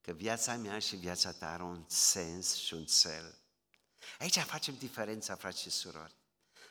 că 0.00 0.12
viața 0.12 0.56
mea 0.56 0.78
și 0.78 0.96
viața 0.96 1.32
ta 1.32 1.52
are 1.52 1.62
un 1.62 1.84
sens 1.88 2.54
și 2.54 2.74
un 2.74 2.84
cel. 2.84 3.38
Aici 4.18 4.38
facem 4.38 4.74
diferența, 4.78 5.34
frați 5.34 5.60
și 5.60 5.70
surori. 5.70 6.14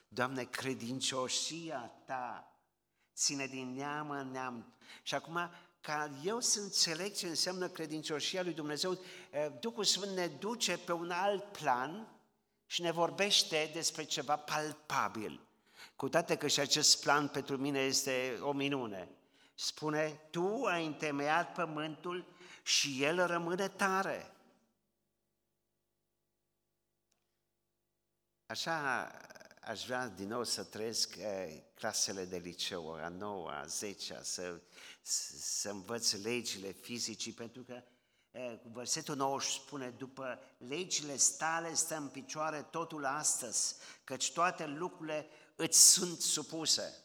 Doamne, 0.08 0.44
credincioșia 0.44 1.92
Ta 2.06 2.54
ține 3.16 3.48
din 3.48 3.74
neam 3.74 4.10
în 4.10 4.32
neam. 4.32 4.74
Și 5.04 5.16
acum, 5.16 5.52
ca 5.82 6.12
eu 6.24 6.40
să 6.40 6.60
înțeleg 6.60 7.16
ce 7.16 7.28
înseamnă 7.28 7.70
credincioșia 7.70 8.44
lui 8.44 8.54
Dumnezeu, 8.54 9.00
eh, 9.32 9.48
Duhul 9.60 9.84
Sfânt 9.84 10.12
ne 10.12 10.28
duce 10.28 10.78
pe 10.78 10.92
un 10.92 11.12
alt 11.12 11.52
plan 11.52 12.20
și 12.66 12.82
ne 12.82 12.92
vorbește 12.92 13.70
despre 13.74 14.04
ceva 14.04 14.36
palpabil. 14.36 15.49
Cu 16.00 16.10
toate 16.10 16.36
că 16.38 16.48
și 16.48 16.60
acest 16.60 17.02
plan 17.02 17.28
pentru 17.28 17.58
mine 17.58 17.80
este 17.80 18.40
o 18.42 18.52
minune. 18.52 19.10
Spune, 19.56 20.28
tu 20.30 20.64
ai 20.64 20.86
întemeiat 20.86 21.54
pământul 21.54 22.26
și 22.64 23.04
el 23.04 23.26
rămâne 23.26 23.68
tare. 23.68 24.32
Așa 28.46 29.08
aș 29.62 29.86
vrea 29.86 30.08
din 30.08 30.28
nou 30.28 30.44
să 30.44 30.64
trăiesc 30.64 31.16
eh, 31.16 31.64
clasele 31.74 32.26
de 32.26 32.38
liceu, 32.38 32.94
a 32.94 33.08
noua, 33.08 33.60
a 33.60 33.66
zecea, 33.66 34.24
să, 34.24 34.62
să 35.02 35.70
învăț 35.70 36.12
legile 36.12 36.72
fizicii, 36.72 37.32
pentru 37.32 37.64
că 37.64 37.84
eh, 38.32 38.60
versetul 38.72 39.16
9 39.16 39.42
spune, 39.42 39.90
după 39.90 40.40
legile 40.58 41.16
stale 41.16 41.74
stă 41.74 41.96
în 41.96 42.08
picioare 42.08 42.62
totul 42.62 43.06
astăzi, 43.06 43.76
căci 44.04 44.32
toate 44.32 44.66
lucrurile 44.66 45.30
îți 45.60 45.92
sunt 45.92 46.20
supuse. 46.20 47.04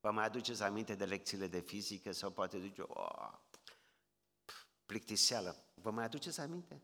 Vă 0.00 0.10
mai 0.10 0.24
aduceți 0.24 0.62
aminte 0.62 0.94
de 0.94 1.04
lecțiile 1.04 1.46
de 1.46 1.60
fizică 1.60 2.12
sau 2.12 2.30
poate 2.30 2.58
duce 2.58 2.80
o 2.80 3.00
oh, 3.00 3.32
plictiseală? 4.86 5.64
Vă 5.74 5.90
mai 5.90 6.04
aduceți 6.04 6.40
aminte? 6.40 6.82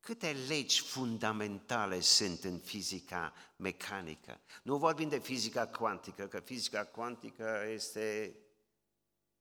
Câte 0.00 0.32
legi 0.32 0.80
fundamentale 0.80 2.00
sunt 2.00 2.44
în 2.44 2.58
fizica 2.58 3.32
mecanică? 3.56 4.40
Nu 4.62 4.76
vorbim 4.76 5.08
de 5.08 5.18
fizica 5.18 5.66
cuantică, 5.66 6.26
că 6.26 6.40
fizica 6.40 6.84
cuantică 6.84 7.64
este, 7.68 8.36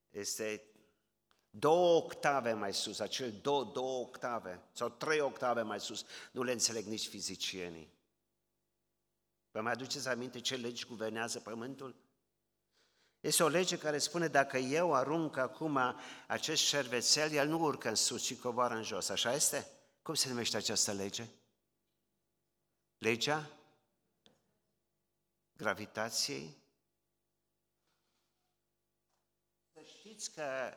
este 0.10 0.64
două 1.50 1.96
octave 1.96 2.54
mai 2.54 2.74
sus, 2.74 3.00
acel 3.00 3.32
două, 3.42 3.64
două 3.64 4.00
octave 4.00 4.62
sau 4.72 4.90
trei 4.90 5.20
octave 5.20 5.62
mai 5.62 5.80
sus, 5.80 6.06
nu 6.32 6.44
le 6.44 6.52
înțeleg 6.52 6.86
nici 6.86 7.08
fizicienii. 7.08 7.95
Vă 9.56 9.62
mai 9.62 9.72
aduceți 9.72 10.08
aminte 10.08 10.40
ce 10.40 10.56
legi 10.56 10.86
guvernează 10.86 11.40
Pământul? 11.40 11.96
Este 13.20 13.44
o 13.44 13.48
lege 13.48 13.78
care 13.78 13.98
spune 13.98 14.28
dacă 14.28 14.58
eu 14.58 14.94
arunc 14.94 15.38
acum 15.38 15.80
acest 16.28 16.64
șervețel, 16.64 17.32
el 17.32 17.48
nu 17.48 17.60
urcă 17.60 17.90
în 17.90 17.96
sus, 17.96 18.24
ci 18.24 18.36
coboară 18.40 18.74
în 18.74 18.84
jos. 18.84 19.10
Așa 19.10 19.34
este? 19.34 19.68
Cum 20.02 20.14
se 20.14 20.30
numește 20.30 20.58
această 20.58 20.92
lege? 20.92 21.28
Legea 22.98 23.50
gravitației? 25.54 26.58
Să 29.74 29.82
știți 29.98 30.32
că 30.32 30.74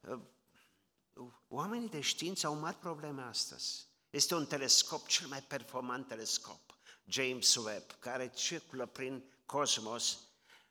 uh, 0.00 1.32
oamenii 1.48 1.88
de 1.88 2.00
știință 2.00 2.46
au 2.46 2.54
mari 2.54 2.76
probleme 2.76 3.22
astăzi. 3.22 3.86
Este 4.10 4.34
un 4.34 4.46
telescop, 4.46 5.06
cel 5.06 5.26
mai 5.26 5.42
performant 5.42 6.06
telescop, 6.06 6.69
James 7.10 7.54
Webb, 7.54 7.96
care 7.98 8.28
circulă 8.28 8.86
prin 8.86 9.24
cosmos 9.46 10.18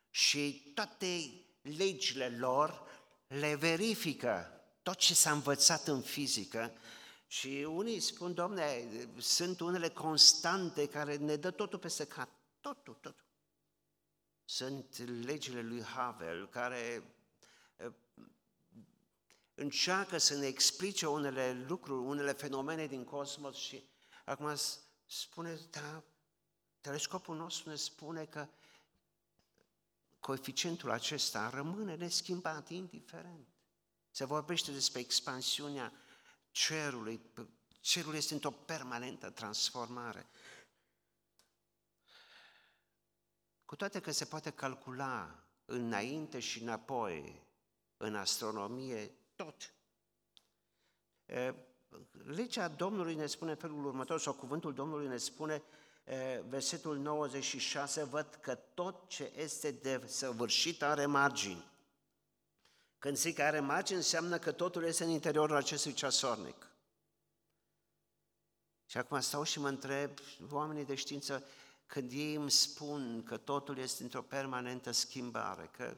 și 0.09 0.71
toate 0.75 1.41
legile 1.61 2.37
lor 2.37 2.87
le 3.27 3.55
verifică. 3.55 4.63
Tot 4.83 4.95
ce 4.95 5.13
s-a 5.13 5.31
învățat 5.31 5.87
în 5.87 6.01
fizică 6.01 6.73
și 7.27 7.67
unii 7.69 7.99
spun, 7.99 8.33
domne, 8.33 8.87
sunt 9.17 9.59
unele 9.59 9.89
constante 9.89 10.87
care 10.87 11.15
ne 11.15 11.35
dă 11.35 11.51
totul 11.51 11.79
peste 11.79 12.05
cap. 12.05 12.29
Totul, 12.61 12.93
totul. 12.93 13.25
Sunt 14.45 14.97
legile 15.25 15.61
lui 15.61 15.83
Havel 15.83 16.47
care 16.47 17.03
încearcă 19.55 20.17
să 20.17 20.35
ne 20.35 20.45
explice 20.45 21.07
unele 21.07 21.65
lucruri, 21.67 22.05
unele 22.05 22.31
fenomene 22.31 22.87
din 22.87 23.03
cosmos 23.03 23.55
și 23.55 23.83
acum 24.25 24.55
spune, 25.05 25.59
da, 25.69 26.03
telescopul 26.81 27.35
nostru 27.35 27.69
ne 27.69 27.75
spune 27.75 28.25
că 28.25 28.47
coeficientul 30.19 30.91
acesta 30.91 31.49
rămâne 31.49 31.95
neschimbat, 31.95 32.69
indiferent. 32.69 33.47
Se 34.11 34.25
vorbește 34.25 34.71
despre 34.71 34.99
expansiunea 34.99 35.93
cerului. 36.51 37.21
Cerul 37.79 38.15
este 38.15 38.33
într-o 38.33 38.51
permanentă 38.51 39.29
transformare. 39.29 40.29
Cu 43.65 43.75
toate 43.75 43.99
că 43.99 44.11
se 44.11 44.25
poate 44.25 44.51
calcula 44.51 45.43
înainte 45.65 46.39
și 46.39 46.61
înapoi 46.61 47.47
în 47.97 48.15
astronomie 48.15 49.11
tot. 49.35 49.73
Legea 52.11 52.67
Domnului 52.67 53.15
ne 53.15 53.25
spune 53.25 53.53
felul 53.53 53.85
următor, 53.85 54.19
sau 54.19 54.33
cuvântul 54.33 54.73
Domnului 54.73 55.07
ne 55.07 55.17
spune, 55.17 55.63
versetul 56.47 56.97
96, 56.97 58.03
văd 58.03 58.37
că 58.41 58.55
tot 58.55 59.07
ce 59.07 59.31
este 59.35 59.71
de 59.71 60.03
săvârșit 60.07 60.81
are 60.81 61.05
margini. 61.05 61.71
Când 62.97 63.17
zic 63.17 63.35
că 63.35 63.43
are 63.43 63.59
margini, 63.59 63.97
înseamnă 63.97 64.37
că 64.37 64.51
totul 64.51 64.83
este 64.83 65.03
în 65.03 65.09
interiorul 65.09 65.55
acestui 65.55 65.93
ceasornic. 65.93 66.71
Și 68.85 68.97
acum 68.97 69.19
stau 69.19 69.43
și 69.43 69.59
mă 69.59 69.67
întreb, 69.67 70.11
oamenii 70.51 70.85
de 70.85 70.95
știință, 70.95 71.45
când 71.85 72.11
ei 72.11 72.33
îmi 72.33 72.51
spun 72.51 73.23
că 73.23 73.37
totul 73.37 73.77
este 73.77 74.03
într-o 74.03 74.21
permanentă 74.21 74.91
schimbare, 74.91 75.69
că 75.77 75.97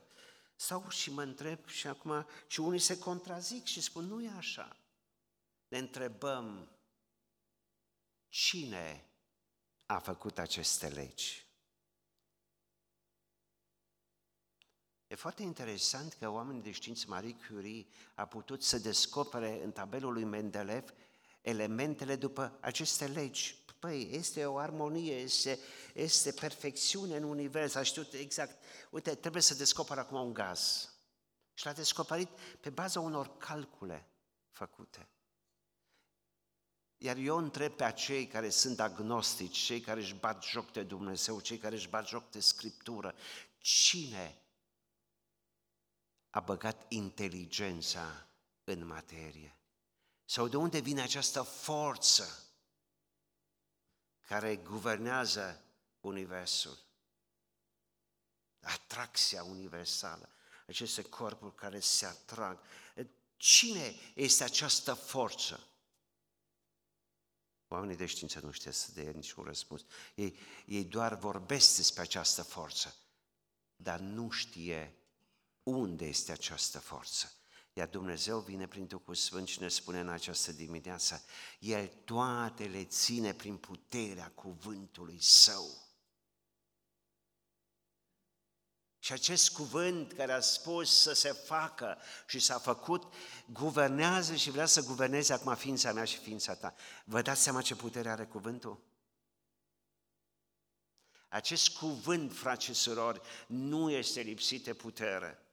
stau 0.56 0.90
și 0.90 1.12
mă 1.12 1.22
întreb 1.22 1.68
și 1.68 1.88
acum, 1.88 2.26
și 2.48 2.60
unii 2.60 2.80
se 2.80 3.00
contrazic 3.00 3.66
și 3.66 3.82
spun, 3.82 4.06
nu 4.06 4.24
e 4.24 4.32
așa. 4.38 4.76
Ne 5.68 5.78
întrebăm, 5.78 6.70
cine 8.28 9.11
a 9.94 10.00
făcut 10.00 10.38
aceste 10.38 10.88
legi? 10.88 11.46
E 15.08 15.16
foarte 15.16 15.42
interesant 15.42 16.14
că 16.14 16.30
oamenii 16.30 16.62
de 16.62 16.72
știință 16.72 17.06
Marie 17.08 17.36
Curie 17.48 17.86
a 18.16 18.26
putut 18.26 18.64
să 18.64 18.78
descopere 18.78 19.64
în 19.64 19.72
tabelul 19.72 20.14
lui 20.14 20.24
Mendeleev 20.24 20.94
elementele 21.42 22.16
după 22.16 22.58
aceste 22.60 23.08
legi. 23.08 23.64
Păi, 23.80 24.10
este 24.12 24.46
o 24.46 24.58
armonie, 24.58 25.16
este, 25.16 25.60
este 25.94 26.32
perfecțiune 26.32 27.16
în 27.16 27.24
univers, 27.24 27.76
a 27.76 27.84
știut 27.84 28.14
exact. 28.14 28.64
Uite, 28.90 29.16
trebuie 29.16 29.42
să 29.42 29.54
descoperă 29.54 30.00
acum 30.00 30.22
un 30.22 30.34
gaz. 30.34 30.90
Și 31.54 31.66
l-a 31.66 31.74
descoperit 31.74 32.30
pe 32.60 32.70
baza 32.70 33.00
unor 33.00 33.38
calcule 33.38 34.08
făcute. 34.52 35.10
Iar 37.04 37.18
eu 37.18 37.38
întreb 37.38 37.74
pe 37.74 37.84
acei 37.84 38.28
care 38.28 38.50
sunt 38.50 38.80
agnostici, 38.80 39.58
cei 39.58 39.82
care 39.82 40.00
își 40.00 40.14
bat 40.14 40.44
joc 40.44 40.72
de 40.72 40.84
Dumnezeu, 40.84 41.40
cei 41.40 41.58
care 41.58 41.76
își 41.76 41.88
bat 41.88 42.08
joc 42.08 42.30
de 42.30 42.40
Scriptură, 42.40 43.16
cine 43.58 44.42
a 46.30 46.40
băgat 46.40 46.86
inteligența 46.92 48.28
în 48.64 48.86
materie? 48.86 49.58
Sau 50.26 50.48
de 50.48 50.58
unde 50.58 50.80
vine 50.80 51.02
această 51.02 51.42
forță 51.42 52.44
care 54.28 54.56
guvernează 54.56 55.64
Universul? 56.00 56.78
Atracția 58.60 59.44
universală, 59.44 60.30
aceste 60.68 61.02
corpuri 61.02 61.56
care 61.56 61.80
se 61.80 62.06
atrag. 62.06 62.60
Cine 63.38 63.96
este 64.14 64.44
această 64.44 64.94
forță? 64.94 65.66
Oamenii 67.74 67.96
de 67.96 68.06
știință 68.06 68.40
nu 68.44 68.52
știu 68.52 68.72
să 68.72 68.90
dea 68.94 69.12
niciun 69.12 69.44
răspuns. 69.44 69.82
Ei, 70.16 70.38
ei 70.66 70.84
doar 70.84 71.16
vorbesc 71.16 71.76
despre 71.76 72.02
această 72.02 72.44
forță, 72.44 72.96
dar 73.76 74.00
nu 74.00 74.30
știe 74.30 74.96
unde 75.64 76.06
este 76.06 76.32
această 76.32 76.80
forță. 76.80 77.34
Iar 77.74 77.88
Dumnezeu 77.88 78.40
vine 78.40 78.68
prin 78.68 78.86
Duhul 78.86 79.16
Sfânt 79.16 79.48
și 79.48 79.62
ne 79.62 79.68
spune 79.68 80.00
în 80.00 80.10
această 80.10 80.52
dimineață, 80.52 81.24
El 81.60 81.88
toate 81.88 82.64
le 82.64 82.86
ține 82.86 83.34
prin 83.34 83.58
puterea 83.58 84.32
cuvântului 84.36 85.18
Său. 85.22 85.91
Și 89.04 89.14
acest 89.14 89.54
cuvânt 89.54 90.14
care 90.14 90.32
a 90.32 90.40
spus 90.40 91.02
să 91.02 91.14
se 91.14 91.32
facă 91.32 91.98
și 92.28 92.40
s-a 92.40 92.60
făcut, 92.60 93.14
guvernează 93.46 94.36
și 94.36 94.52
vrea 94.52 94.66
să 94.66 94.84
guverneze 94.84 95.34
acum 95.34 95.56
ființa 95.56 95.94
mea 95.94 96.06
și 96.06 96.18
ființa 96.18 96.56
ta. 96.56 96.76
Vă 97.06 97.22
dați 97.22 97.42
seama 97.42 97.62
ce 97.62 97.76
putere 97.76 98.10
are 98.10 98.26
cuvântul? 98.26 98.84
Acest 101.28 101.78
cuvânt, 101.78 102.34
frați 102.34 102.66
și 102.66 102.74
surori, 102.74 103.22
nu 103.48 103.90
este 103.90 104.22
lipsit 104.22 104.64
de 104.64 104.74
putere. 104.74 105.46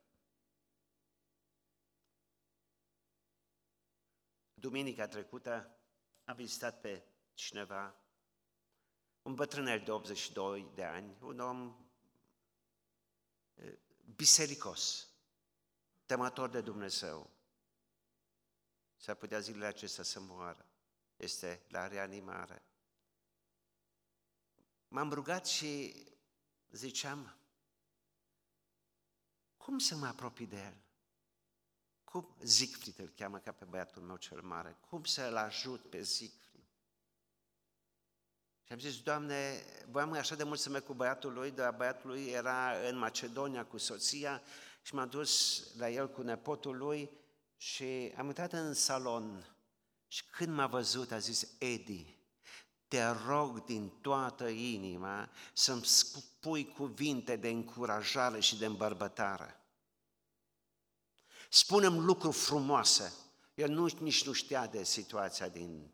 Duminica 4.55 5.09
trecută 5.09 5.79
am 6.25 6.37
vizitat 6.37 6.81
pe 6.81 7.05
cineva, 7.35 7.95
un 9.23 9.35
bătrânel 9.35 9.81
de 9.81 9.91
82 9.91 10.71
de 10.75 10.85
ani, 10.85 11.17
un 11.21 11.41
om 11.41 11.88
bisericos, 14.17 15.09
temător 16.07 16.49
de 16.49 16.61
Dumnezeu. 16.61 17.31
S-ar 18.97 19.15
putea 19.15 19.39
zilele 19.39 19.67
acestea 19.67 20.05
să 20.05 20.21
moară. 20.21 20.67
este 21.17 21.63
la 21.69 21.87
reanimare. 21.87 22.63
M-am 24.89 25.13
rugat 25.13 25.47
și 25.47 25.95
ziceam, 26.71 27.37
cum 29.57 29.79
să 29.79 29.97
mă 29.97 30.07
apropii 30.07 30.47
de 30.47 30.57
el? 30.57 30.83
Cum, 32.05 32.37
Zicfrid 32.43 32.99
îl 32.99 33.09
cheamă 33.09 33.39
ca 33.39 33.53
pe 33.53 33.65
băiatul 33.65 34.03
meu 34.03 34.17
cel 34.17 34.43
mare, 34.43 34.77
cum 34.89 35.05
să-l 35.05 35.37
ajut 35.37 35.91
pe 35.91 36.03
Zicfrid? 36.03 36.48
Și 38.69 38.75
am 38.75 38.81
zis, 38.81 39.01
Doamne, 39.01 39.65
voiam 39.91 40.13
așa 40.13 40.35
de 40.35 40.45
mult 40.45 40.59
să 40.59 40.71
merg 40.71 40.85
cu 40.85 40.95
băiatul 40.95 41.33
lui, 41.33 41.51
dar 41.51 41.75
băiatul 41.75 42.11
lui 42.11 42.27
era 42.27 42.73
în 42.89 42.99
Macedonia 42.99 43.65
cu 43.65 43.79
soția 43.79 44.43
și 44.83 44.95
m-am 44.95 45.09
dus 45.09 45.63
la 45.77 45.91
el 45.91 46.11
cu 46.11 46.23
nepotul 46.23 46.77
lui 46.77 47.11
și 47.57 48.13
am 48.17 48.27
intrat 48.27 48.53
în 48.53 48.75
salon 48.75 49.57
și 50.09 50.25
când 50.25 50.55
m-a 50.55 50.67
văzut 50.67 51.11
a 51.11 51.19
zis, 51.19 51.49
Edi, 51.59 52.19
te 52.89 53.07
rog 53.07 53.65
din 53.65 53.89
toată 54.01 54.49
inima 54.49 55.31
să-mi 55.53 55.85
spui 55.85 56.67
cuvinte 56.67 57.37
de 57.37 57.49
încurajare 57.49 58.41
și 58.41 58.59
de 58.59 58.67
îmbărbătare. 58.67 59.61
Spunem 61.49 62.05
lucruri 62.05 62.37
frumoase. 62.37 63.13
El 63.55 63.71
nu, 63.71 63.89
nici 64.01 64.27
nu 64.27 64.33
știa 64.33 64.67
de 64.67 64.85
situația 64.85 65.49
din 65.49 65.93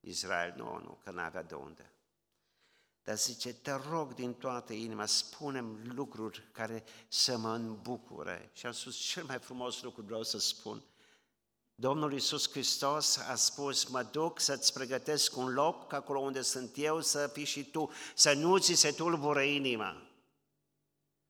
Israel, 0.00 0.54
nu, 0.56 0.80
nu, 0.82 0.98
că 1.04 1.10
n-avea 1.10 1.42
de 1.42 1.54
unde. 1.54 1.92
Dar 3.02 3.16
zice, 3.16 3.52
te 3.52 3.72
rog 3.90 4.14
din 4.14 4.34
toată 4.34 4.72
inima, 4.72 5.06
spunem 5.06 5.80
lucruri 5.94 6.48
care 6.52 6.84
să 7.08 7.36
mă 7.36 7.54
îmbucure. 7.54 8.50
Și 8.52 8.66
am 8.66 8.72
spus, 8.72 8.96
cel 8.96 9.24
mai 9.24 9.38
frumos 9.38 9.82
lucru 9.82 10.02
vreau 10.02 10.22
să 10.22 10.38
spun. 10.38 10.82
Domnul 11.74 12.12
Iisus 12.12 12.50
Hristos 12.50 13.16
a 13.16 13.34
spus, 13.34 13.84
mă 13.84 14.02
duc 14.02 14.40
să-ți 14.40 14.72
pregătesc 14.72 15.36
un 15.36 15.52
loc 15.52 15.92
acolo 15.92 16.18
unde 16.18 16.42
sunt 16.42 16.70
eu, 16.76 17.00
să 17.00 17.30
fii 17.32 17.44
și 17.44 17.64
tu, 17.64 17.90
să 18.14 18.32
nu 18.32 18.58
ți 18.58 18.74
se 18.74 18.90
tulbură 18.90 19.42
inima. 19.42 20.07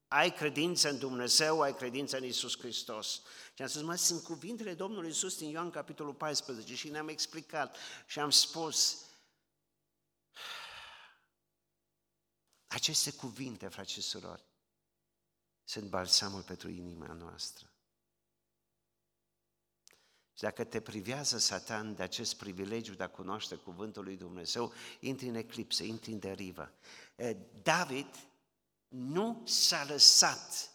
Ai 0.08 0.34
credință 0.34 0.88
în 0.88 0.98
Dumnezeu, 0.98 1.60
ai 1.60 1.74
credință 1.74 2.16
în 2.16 2.24
Isus 2.24 2.58
Hristos. 2.58 3.22
Și 3.54 3.62
am 3.62 3.68
spus, 3.68 3.82
mă, 3.82 3.94
sunt 3.94 4.22
cuvintele 4.22 4.74
Domnului 4.74 5.10
Isus 5.10 5.38
din 5.38 5.48
Ioan 5.48 5.70
capitolul 5.70 6.14
14 6.14 6.74
și 6.74 6.88
ne-am 6.88 7.08
explicat 7.08 7.76
și 8.06 8.18
am 8.18 8.30
spus, 8.30 9.04
aceste 12.66 13.12
cuvinte, 13.12 13.68
frate 13.68 13.88
și 13.88 14.00
surori, 14.00 14.44
sunt 15.64 15.88
balsamul 15.88 16.42
pentru 16.42 16.68
inima 16.68 17.12
noastră. 17.12 17.72
Și 20.32 20.44
dacă 20.44 20.64
te 20.64 20.80
privează 20.80 21.38
Satan 21.38 21.94
de 21.94 22.02
acest 22.02 22.36
privilegiu 22.36 22.94
de 22.94 23.02
a 23.02 23.08
cunoaște 23.08 23.54
cuvântul 23.54 24.04
lui 24.04 24.16
Dumnezeu, 24.16 24.72
intri 25.00 25.28
în 25.28 25.34
eclipsă, 25.34 25.82
intri 25.82 26.12
în 26.12 26.18
derivă. 26.18 26.72
David 27.62 28.27
nu 28.88 29.42
s-a 29.46 29.84
lăsat 29.84 30.70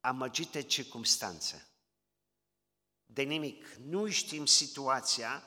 amăgite 0.00 0.62
circumstanțe. 0.62 1.66
De 3.06 3.22
nimic. 3.22 3.66
Nu 3.66 4.08
știm 4.08 4.46
situația, 4.46 5.42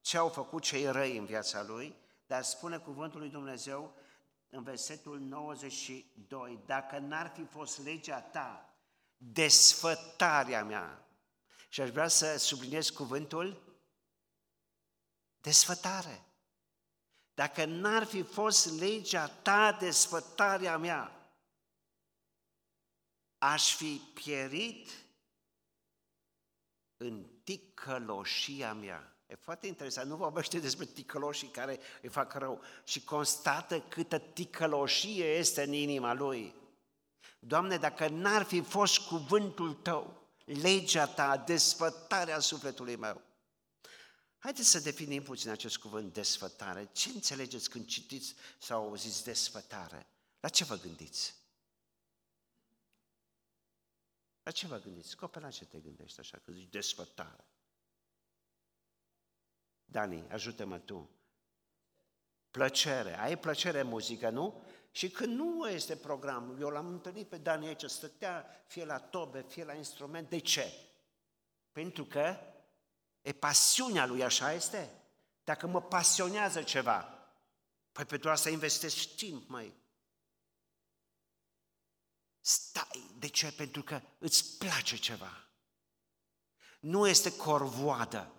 ce 0.00 0.16
au 0.16 0.28
făcut 0.28 0.62
cei 0.62 0.90
răi 0.90 1.16
în 1.16 1.24
viața 1.24 1.62
lui, 1.62 1.96
dar 2.26 2.42
spune 2.42 2.78
cuvântul 2.78 3.20
lui 3.20 3.28
Dumnezeu 3.28 3.94
în 4.48 4.62
versetul 4.62 5.18
92, 5.20 6.62
dacă 6.66 6.98
n-ar 6.98 7.32
fi 7.34 7.44
fost 7.44 7.82
legea 7.82 8.20
ta, 8.20 8.74
desfătarea 9.16 10.64
mea, 10.64 11.04
și 11.68 11.80
aș 11.80 11.90
vrea 11.90 12.08
să 12.08 12.38
subliniez 12.38 12.88
cuvântul 12.88 13.62
desfătare. 15.40 16.24
Dacă 17.34 17.64
n-ar 17.64 18.04
fi 18.04 18.22
fost 18.22 18.78
legea 18.78 19.26
ta, 19.26 19.72
desfătarea 19.80 20.78
mea, 20.78 21.19
aș 23.40 23.74
fi 23.74 24.00
pierit 24.14 24.88
în 26.96 27.26
ticăloșia 27.44 28.74
mea. 28.74 29.14
E 29.26 29.34
foarte 29.34 29.66
interesant, 29.66 30.08
nu 30.08 30.16
vorbește 30.16 30.58
despre 30.58 30.84
ticăloșii 30.84 31.48
care 31.48 31.78
îi 32.02 32.08
fac 32.08 32.34
rău 32.34 32.62
și 32.84 33.04
constată 33.04 33.80
câtă 33.80 34.18
ticăloșie 34.18 35.24
este 35.24 35.62
în 35.62 35.72
inima 35.72 36.12
lui. 36.12 36.54
Doamne, 37.38 37.76
dacă 37.76 38.08
n-ar 38.08 38.42
fi 38.42 38.62
fost 38.62 38.98
cuvântul 38.98 39.74
Tău, 39.74 40.28
legea 40.44 41.06
Ta, 41.06 41.36
desfătarea 41.36 42.38
sufletului 42.38 42.96
meu, 42.96 43.22
Haideți 44.38 44.68
să 44.68 44.80
definim 44.80 45.22
puțin 45.22 45.50
acest 45.50 45.76
cuvânt 45.76 46.12
desfătare. 46.12 46.88
Ce 46.92 47.08
înțelegeți 47.08 47.70
când 47.70 47.86
citiți 47.86 48.34
sau 48.58 48.82
auziți 48.82 49.24
desfătare? 49.24 50.06
La 50.40 50.48
ce 50.48 50.64
vă 50.64 50.76
gândiți? 50.76 51.39
La 54.50 54.56
ce 54.56 54.66
vă 54.66 54.78
gândiți? 54.78 55.16
Copil, 55.16 55.42
la 55.42 55.50
ce 55.50 55.64
te 55.64 55.78
gândești 55.78 56.20
așa? 56.20 56.38
Că 56.38 56.52
zici 56.52 56.70
desfătare. 56.70 57.44
Dani, 59.84 60.30
ajută-mă 60.30 60.78
tu. 60.78 61.10
Plăcere. 62.50 63.18
Ai 63.18 63.38
plăcere 63.38 63.80
în 63.80 63.86
muzică, 63.86 64.30
nu? 64.30 64.62
Și 64.90 65.10
când 65.10 65.38
nu 65.38 65.68
este 65.68 65.96
program, 65.96 66.56
eu 66.60 66.68
l-am 66.68 66.86
întâlnit 66.86 67.28
pe 67.28 67.38
Dani 67.38 67.66
aici, 67.66 67.84
stătea 67.84 68.64
fie 68.66 68.84
la 68.84 68.98
tobe, 68.98 69.42
fie 69.48 69.64
la 69.64 69.74
instrument. 69.74 70.28
De 70.28 70.38
ce? 70.38 70.72
Pentru 71.72 72.04
că 72.04 72.36
e 73.20 73.32
pasiunea 73.32 74.06
lui, 74.06 74.22
așa 74.22 74.52
este? 74.52 74.90
Dacă 75.44 75.66
mă 75.66 75.82
pasionează 75.82 76.62
ceva, 76.62 77.28
păi 77.92 78.04
pentru 78.04 78.30
asta 78.30 78.50
investesc 78.50 79.14
timp, 79.14 79.48
mai. 79.48 79.74
Stai. 82.40 83.10
De 83.18 83.26
ce? 83.26 83.52
Pentru 83.52 83.82
că 83.82 84.00
îți 84.18 84.58
place 84.58 84.96
ceva. 84.96 85.48
Nu 86.80 87.08
este 87.08 87.36
corvoadă, 87.36 88.34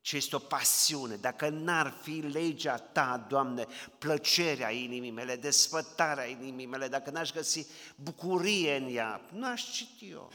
ci 0.00 0.12
este 0.12 0.36
o 0.36 0.38
pasiune. 0.38 1.16
Dacă 1.16 1.48
n-ar 1.48 1.98
fi 2.02 2.20
legea 2.20 2.78
ta, 2.78 3.26
Doamne, 3.28 3.66
plăcerea 3.98 4.70
inimii 4.70 5.10
mele, 5.10 5.36
desfătarea 5.36 6.24
inimii 6.24 6.66
mele, 6.66 6.88
dacă 6.88 7.10
n-aș 7.10 7.32
găsi 7.32 7.66
bucurie 7.96 8.76
în 8.76 8.94
ea, 8.94 9.28
nu 9.32 9.46
aș 9.46 9.70
citi 9.70 10.10
eu. 10.10 10.32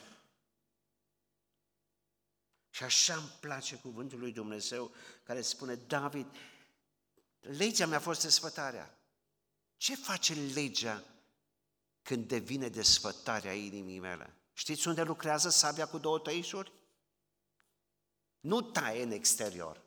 Și 2.69 2.83
așa 2.83 3.15
îmi 3.15 3.37
place 3.39 3.75
cuvântul 3.75 4.19
lui 4.19 4.31
Dumnezeu 4.31 4.91
care 5.23 5.41
spune, 5.41 5.75
David, 5.75 6.27
legea 7.39 7.85
mea 7.85 7.97
a 7.97 8.01
fost 8.01 8.21
desfătarea. 8.21 8.97
Ce 9.77 9.95
face 9.95 10.33
legea 10.33 11.03
când 12.03 12.27
devine 12.27 12.67
desfătarea 12.67 13.53
inimii 13.53 13.99
mele. 13.99 14.37
Știți 14.53 14.87
unde 14.87 15.01
lucrează 15.01 15.49
sabia 15.49 15.87
cu 15.87 15.97
două 15.97 16.19
tăișuri? 16.19 16.71
Nu 18.39 18.61
taie 18.61 19.03
în 19.03 19.11
exterior. 19.11 19.81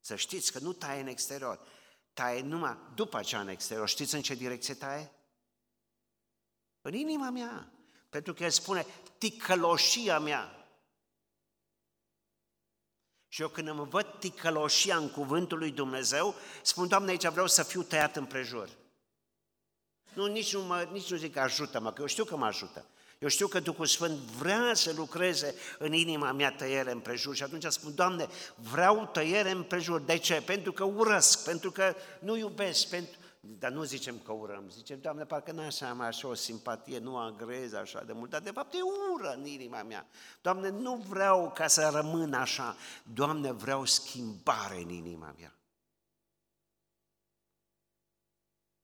Să 0.00 0.16
știți 0.16 0.52
că 0.52 0.58
nu 0.58 0.72
taie 0.72 1.00
în 1.00 1.06
exterior. 1.06 1.66
Taie 2.12 2.40
numai 2.40 2.78
după 2.94 3.16
aceea 3.16 3.40
în 3.40 3.48
exterior. 3.48 3.88
Știți 3.88 4.14
în 4.14 4.22
ce 4.22 4.34
direcție 4.34 4.74
taie? 4.74 5.12
În 6.80 6.94
inima 6.94 7.30
mea. 7.30 7.72
Pentru 8.08 8.34
că 8.34 8.44
el 8.44 8.50
spune, 8.50 8.86
ticăloșia 9.18 10.18
mea. 10.18 10.68
Și 13.28 13.42
eu 13.42 13.48
când 13.48 13.68
îmi 13.68 13.88
văd 13.88 14.18
ticăloșia 14.18 14.96
în 14.96 15.10
cuvântul 15.10 15.58
lui 15.58 15.70
Dumnezeu, 15.70 16.34
spun, 16.62 16.88
Doamne, 16.88 17.10
aici 17.10 17.26
vreau 17.26 17.46
să 17.46 17.62
fiu 17.62 17.82
tăiat 17.82 18.16
împrejur. 18.16 18.82
Nu, 20.14 20.26
nici 20.26 20.54
nu, 20.54 20.60
mă, 20.60 20.88
nici 20.92 21.10
nu 21.10 21.16
zic 21.16 21.32
că 21.32 21.40
ajută-mă, 21.40 21.92
că 21.92 22.00
eu 22.00 22.06
știu 22.06 22.24
că 22.24 22.36
mă 22.36 22.46
ajută. 22.46 22.84
Eu 23.18 23.28
știu 23.28 23.46
că 23.46 23.60
Duhul 23.60 23.86
Sfânt 23.86 24.18
vrea 24.18 24.70
să 24.74 24.92
lucreze 24.96 25.54
în 25.78 25.92
inima 25.92 26.32
mea 26.32 26.52
tăiere 26.52 26.90
împrejur 26.90 27.34
și 27.34 27.42
atunci 27.42 27.64
spun, 27.64 27.94
Doamne, 27.94 28.28
vreau 28.72 29.08
tăiere 29.12 29.50
împrejur. 29.50 30.00
De 30.00 30.18
ce? 30.18 30.42
Pentru 30.46 30.72
că 30.72 30.84
urăsc, 30.84 31.44
pentru 31.44 31.70
că 31.70 31.94
nu 32.18 32.36
iubesc, 32.36 32.88
pentru... 32.88 33.18
Dar 33.58 33.70
nu 33.70 33.82
zicem 33.82 34.20
că 34.24 34.32
urăm, 34.32 34.64
zicem, 34.70 34.98
Doamne, 35.00 35.24
parcă 35.24 35.52
n 35.52 35.58
așa 35.58 35.88
am 35.88 36.00
așa 36.00 36.28
o 36.28 36.34
simpatie, 36.34 36.98
nu 36.98 37.18
agrez 37.18 37.72
așa 37.72 38.02
de 38.06 38.12
mult, 38.12 38.30
dar 38.30 38.40
de 38.40 38.50
fapt 38.50 38.74
e 38.74 38.78
ură 39.14 39.34
în 39.38 39.46
inima 39.46 39.82
mea. 39.82 40.06
Doamne, 40.42 40.68
nu 40.68 41.04
vreau 41.08 41.52
ca 41.54 41.66
să 41.66 41.90
rămân 41.92 42.32
așa, 42.32 42.76
Doamne, 43.14 43.52
vreau 43.52 43.84
schimbare 43.84 44.76
în 44.82 44.88
inima 44.88 45.34
mea. 45.38 45.54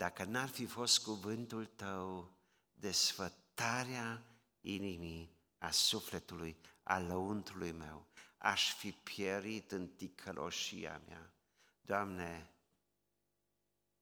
Dacă 0.00 0.24
n-ar 0.24 0.48
fi 0.48 0.66
fost 0.66 1.02
cuvântul 1.02 1.66
tău, 1.66 2.32
desfătarea 2.72 4.24
inimii, 4.60 5.36
a 5.58 5.70
sufletului, 5.70 6.56
a 6.82 6.98
lăuntrului 6.98 7.72
meu, 7.72 8.06
aș 8.38 8.74
fi 8.74 8.92
pierit 8.92 9.72
în 9.72 9.88
ticăloșia 9.88 11.00
mea. 11.06 11.32
Doamne, 11.80 12.50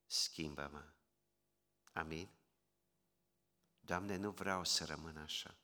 schimbă-mă. 0.07 0.85
Amin? 1.93 2.29
Doamne, 3.81 4.17
nu 4.17 4.31
vreau 4.31 4.65
să 4.65 4.85
rămân 4.85 5.17
așa. 5.17 5.55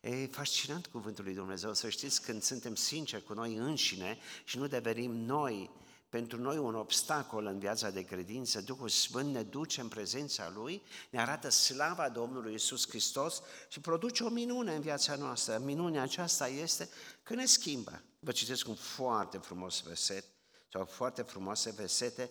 E 0.00 0.26
fascinant 0.26 0.86
cuvântul 0.86 1.24
lui 1.24 1.34
Dumnezeu, 1.34 1.74
să 1.74 1.88
știți 1.88 2.22
când 2.22 2.42
suntem 2.42 2.74
sinceri 2.74 3.24
cu 3.24 3.32
noi 3.32 3.54
înșine 3.54 4.18
și 4.44 4.58
nu 4.58 4.66
devenim 4.66 5.10
noi, 5.10 5.70
pentru 6.14 6.40
noi 6.40 6.58
un 6.58 6.74
obstacol 6.74 7.46
în 7.46 7.58
viața 7.58 7.90
de 7.90 8.02
credință, 8.04 8.60
Duhul 8.60 8.88
Sfânt 8.88 9.32
ne 9.32 9.42
duce 9.42 9.80
în 9.80 9.88
prezența 9.88 10.52
Lui, 10.54 10.82
ne 11.10 11.20
arată 11.20 11.48
slava 11.48 12.08
Domnului 12.08 12.54
Isus 12.54 12.88
Hristos 12.88 13.42
și 13.68 13.80
produce 13.80 14.24
o 14.24 14.28
minune 14.28 14.74
în 14.74 14.80
viața 14.80 15.14
noastră. 15.14 15.58
Minunea 15.58 16.02
aceasta 16.02 16.48
este 16.48 16.88
că 17.22 17.34
ne 17.34 17.44
schimbă. 17.46 18.02
Vă 18.18 18.32
citesc 18.32 18.68
un 18.68 18.74
foarte 18.74 19.38
frumos 19.38 19.82
verset, 19.82 20.24
sau 20.72 20.84
foarte 20.84 21.22
frumoase 21.22 21.70
versete 21.70 22.30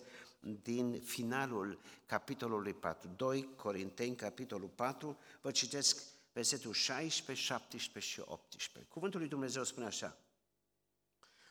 din 0.62 1.00
finalul 1.00 1.80
capitolului 2.06 2.72
4, 2.72 3.08
2 3.16 3.48
Corinteni, 3.56 4.16
capitolul 4.16 4.68
4, 4.68 5.18
vă 5.40 5.50
citesc 5.50 6.02
versetul 6.32 6.72
16, 6.72 7.44
17 7.44 8.12
și 8.12 8.20
18. 8.24 8.90
Cuvântul 8.90 9.20
lui 9.20 9.28
Dumnezeu 9.28 9.64
spune 9.64 9.86
așa, 9.86 10.16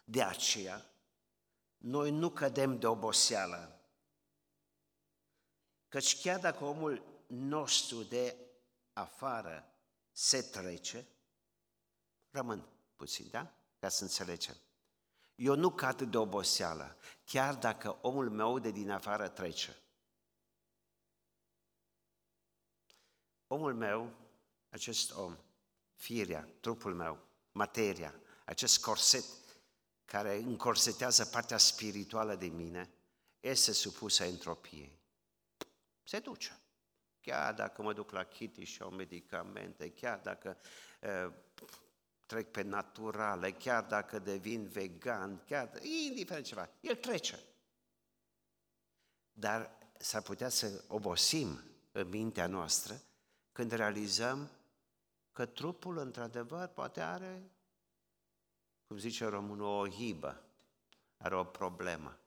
de 0.04 0.22
aceea, 0.24 0.93
noi 1.84 2.12
nu 2.12 2.30
cădem 2.30 2.80
de 2.80 2.88
oboseală, 2.88 3.80
căci 5.90 6.22
chiar 6.22 6.40
dacă 6.40 6.64
omul 6.64 7.04
nostru 7.28 8.04
de 8.04 8.36
afară 8.94 9.74
se 10.12 10.42
trece, 10.42 11.08
rămân 12.30 12.70
puțin, 12.96 13.28
da? 13.30 13.54
Ca 13.80 13.90
să 13.90 14.04
înțelegem. 14.04 14.56
Eu 15.36 15.56
nu 15.56 15.72
cad 15.72 16.02
de 16.02 16.18
oboseală, 16.18 16.98
chiar 17.26 17.56
dacă 17.56 17.98
omul 18.02 18.30
meu 18.30 18.60
de 18.60 18.72
din 18.72 18.92
afară 18.92 19.28
trece. 19.28 19.78
Omul 23.48 23.74
meu, 23.74 24.14
acest 24.70 25.12
om, 25.12 25.38
firea, 25.94 26.48
trupul 26.60 26.94
meu, 26.94 27.20
materia, 27.52 28.16
acest 28.46 28.82
corset 28.82 29.43
care 30.14 30.36
încorsetează 30.36 31.26
partea 31.26 31.58
spirituală 31.58 32.36
de 32.36 32.46
mine, 32.46 32.90
este 33.40 33.72
supusă 33.72 34.24
entropiei. 34.24 35.00
Se 36.04 36.20
duce. 36.20 36.60
Chiar 37.22 37.54
dacă 37.54 37.82
mă 37.82 37.94
duc 37.94 38.12
la 38.12 38.24
Kitty 38.24 38.64
și 38.64 38.82
au 38.82 38.90
medicamente, 38.90 39.92
chiar 39.92 40.20
dacă 40.20 40.58
uh, 41.02 41.34
trec 42.26 42.52
pe 42.52 42.62
naturale, 42.62 43.52
chiar 43.52 43.84
dacă 43.84 44.20
devin 44.20 44.68
vegan, 44.68 45.44
chiar, 45.46 45.84
indiferent 45.84 46.46
ceva, 46.46 46.70
el 46.82 46.96
trece. 46.96 47.40
Dar 49.32 49.78
s-ar 49.98 50.22
putea 50.22 50.50
să 50.50 50.84
obosim 50.88 51.64
în 51.92 52.10
mintea 52.10 52.48
noastră 52.48 53.02
când 53.52 53.72
realizăm 53.72 54.50
că 55.32 55.46
trupul, 55.46 55.98
într-adevăr, 55.98 56.68
poate 56.68 57.02
are, 57.02 57.52
cum 58.94 59.02
zice 59.02 59.26
românul, 59.26 59.66
o 59.66 59.90
hibă, 59.90 60.44
are 61.18 61.36
o 61.36 61.44
problemă. 61.44 62.20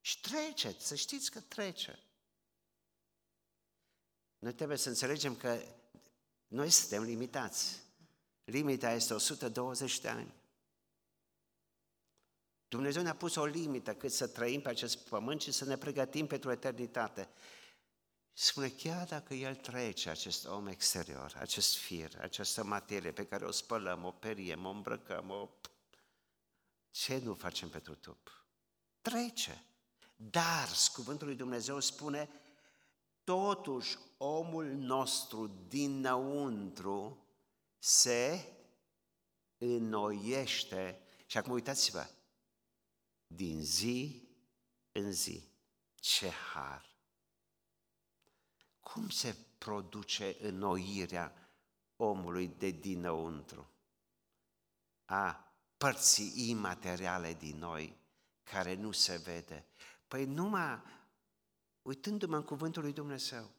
Și 0.00 0.20
trece, 0.20 0.76
să 0.78 0.94
știți 0.94 1.30
că 1.30 1.40
trece. 1.40 1.98
Noi 4.38 4.52
trebuie 4.52 4.76
să 4.76 4.88
înțelegem 4.88 5.36
că 5.36 5.62
noi 6.46 6.70
suntem 6.70 7.02
limitați. 7.02 7.82
Limita 8.44 8.92
este 8.92 9.14
120 9.14 10.00
de 10.00 10.08
ani. 10.08 10.34
Dumnezeu 12.68 13.02
ne-a 13.02 13.16
pus 13.16 13.34
o 13.34 13.44
limită 13.44 13.94
cât 13.94 14.12
să 14.12 14.26
trăim 14.26 14.60
pe 14.60 14.68
acest 14.68 14.98
pământ 14.98 15.40
și 15.40 15.52
să 15.52 15.64
ne 15.64 15.76
pregătim 15.76 16.26
pentru 16.26 16.50
eternitate. 16.50 17.28
Spune, 18.32 18.68
chiar 18.68 19.06
dacă 19.06 19.34
el 19.34 19.54
trece, 19.54 20.10
acest 20.10 20.46
om 20.46 20.66
exterior, 20.66 21.34
acest 21.38 21.76
fir, 21.76 22.18
această 22.20 22.64
materie 22.64 23.12
pe 23.12 23.26
care 23.26 23.44
o 23.44 23.50
spălăm, 23.50 24.04
o 24.04 24.10
periem, 24.10 24.64
o 24.64 24.70
îmbrăcăm, 24.70 25.30
o... 25.30 25.48
Ce 26.90 27.18
nu 27.18 27.34
facem 27.34 27.68
pentru 27.68 27.94
trup? 27.94 28.46
Trece. 29.00 29.64
Dar, 30.16 30.68
cuvântul 30.92 31.26
lui 31.26 31.36
Dumnezeu 31.36 31.80
spune, 31.80 32.28
totuși 33.24 33.98
omul 34.16 34.66
nostru 34.66 35.46
dinăuntru 35.68 37.26
se 37.78 38.52
înnoiește. 39.58 41.00
Și 41.26 41.38
acum 41.38 41.52
uitați-vă, 41.52 42.06
din 43.26 43.62
zi 43.62 44.28
în 44.92 45.12
zi. 45.12 45.48
Ce 45.94 46.28
har! 46.28 46.91
Cum 48.92 49.08
se 49.08 49.36
produce 49.58 50.36
înnoirea 50.40 51.32
omului 51.96 52.48
de 52.48 52.70
dinăuntru? 52.70 53.70
A 55.04 55.52
părții 55.76 56.50
imateriale 56.50 57.34
din 57.34 57.58
noi, 57.58 57.96
care 58.42 58.74
nu 58.74 58.90
se 58.90 59.16
vede. 59.16 59.66
Păi 60.08 60.24
numai 60.24 60.82
uitându-mă 61.82 62.36
în 62.36 62.42
cuvântul 62.42 62.82
lui 62.82 62.92
Dumnezeu. 62.92 63.50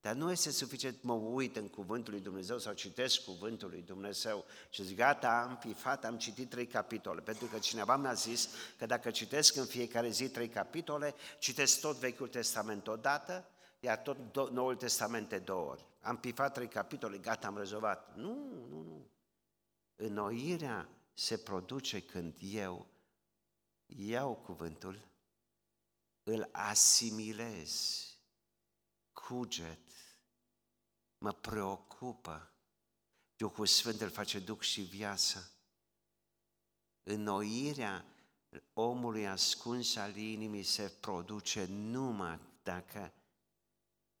Dar 0.00 0.14
nu 0.14 0.30
este 0.30 0.50
suficient 0.50 1.02
mă 1.02 1.12
uit 1.12 1.56
în 1.56 1.68
cuvântul 1.68 2.12
lui 2.12 2.22
Dumnezeu 2.22 2.58
sau 2.58 2.72
citesc 2.72 3.24
cuvântul 3.24 3.68
lui 3.68 3.82
Dumnezeu 3.82 4.44
și 4.70 4.84
zic, 4.84 4.96
gata, 4.96 5.46
am 5.48 5.56
pifat, 5.56 6.04
am 6.04 6.18
citit 6.18 6.50
trei 6.50 6.66
capitole. 6.66 7.20
Pentru 7.20 7.46
că 7.46 7.58
cineva 7.58 7.96
mi-a 7.96 8.12
zis 8.12 8.48
că 8.78 8.86
dacă 8.86 9.10
citesc 9.10 9.56
în 9.56 9.64
fiecare 9.64 10.10
zi 10.10 10.28
trei 10.28 10.48
capitole, 10.48 11.14
citesc 11.38 11.80
tot 11.80 11.96
Vechiul 11.96 12.28
Testament 12.28 12.86
odată, 12.86 13.48
iar 13.80 13.96
tot 13.96 14.50
Noul 14.50 14.76
Testament 14.76 15.28
de 15.28 15.38
două 15.38 15.70
ori. 15.70 15.86
Am 16.00 16.16
pifat 16.16 16.52
trei 16.52 16.68
capitole, 16.68 17.18
gata, 17.18 17.46
am 17.46 17.56
rezolvat. 17.56 18.16
Nu, 18.16 18.34
nu, 18.68 18.82
nu. 18.82 19.06
Înnoirea 19.96 20.88
se 21.12 21.36
produce 21.36 22.00
când 22.00 22.34
eu 22.40 22.86
iau 23.86 24.34
cuvântul, 24.34 25.08
îl 26.22 26.48
asimilez, 26.52 28.04
cuget, 29.12 29.90
mă 31.18 31.32
preocupă. 31.32 32.52
Duhul 33.36 33.66
Sfânt 33.66 34.00
îl 34.00 34.10
face 34.10 34.38
duc 34.38 34.62
și 34.62 34.80
viață. 34.80 35.52
Înnoirea 37.02 38.04
omului 38.72 39.28
ascuns 39.28 39.96
al 39.96 40.16
inimii 40.16 40.62
se 40.62 40.88
produce 41.00 41.64
numai 41.64 42.40
dacă 42.62 43.12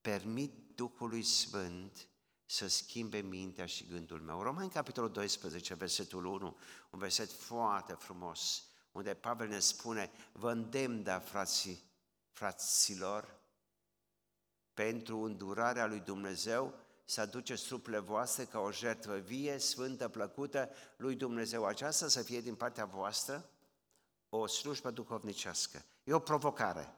permit 0.00 0.52
Duhului 0.74 1.22
Sfânt 1.22 2.08
să 2.44 2.66
schimbe 2.66 3.20
mintea 3.20 3.66
și 3.66 3.86
gândul 3.86 4.20
meu. 4.20 4.42
Roman, 4.42 4.68
capitolul 4.68 5.10
12, 5.10 5.74
versetul 5.74 6.24
1, 6.24 6.56
un 6.90 6.98
verset 6.98 7.32
foarte 7.32 7.92
frumos, 7.92 8.64
unde 8.92 9.14
Pavel 9.14 9.48
ne 9.48 9.58
spune, 9.58 10.10
vă 10.32 10.50
îndemn, 10.50 11.02
da, 11.02 11.18
frații, 11.18 11.82
fraților, 12.30 13.39
pentru 14.74 15.20
îndurarea 15.20 15.86
lui 15.86 16.00
Dumnezeu, 16.00 16.74
să 17.04 17.20
aduceți 17.20 17.66
trupele 17.66 17.98
voastre 17.98 18.44
ca 18.44 18.58
o 18.58 18.72
jertfă 18.72 19.16
vie, 19.16 19.58
sfântă, 19.58 20.08
plăcută 20.08 20.70
lui 20.96 21.14
Dumnezeu. 21.14 21.64
Aceasta 21.64 22.08
să 22.08 22.22
fie 22.22 22.40
din 22.40 22.54
partea 22.54 22.84
voastră 22.84 23.50
o 24.28 24.46
slujbă 24.46 24.90
duhovnicească. 24.90 25.84
E 26.04 26.12
o 26.12 26.18
provocare. 26.18 26.94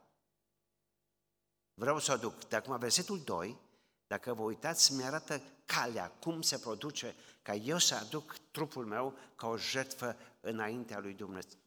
Vreau 1.74 1.98
să 1.98 2.10
o 2.10 2.14
aduc. 2.14 2.48
De 2.48 2.56
acum, 2.56 2.78
versetul 2.78 3.20
2, 3.20 3.60
dacă 4.06 4.34
vă 4.34 4.42
uitați, 4.42 4.92
mi-arată 4.92 5.42
calea, 5.64 6.08
cum 6.08 6.42
se 6.42 6.58
produce 6.58 7.14
ca 7.42 7.54
eu 7.54 7.78
să 7.78 7.94
aduc 7.94 8.36
trupul 8.50 8.86
meu 8.86 9.18
ca 9.34 9.46
o 9.46 9.56
jertfă 9.56 10.16
înaintea 10.40 10.98
lui 10.98 11.12
Dumnezeu. 11.12 11.58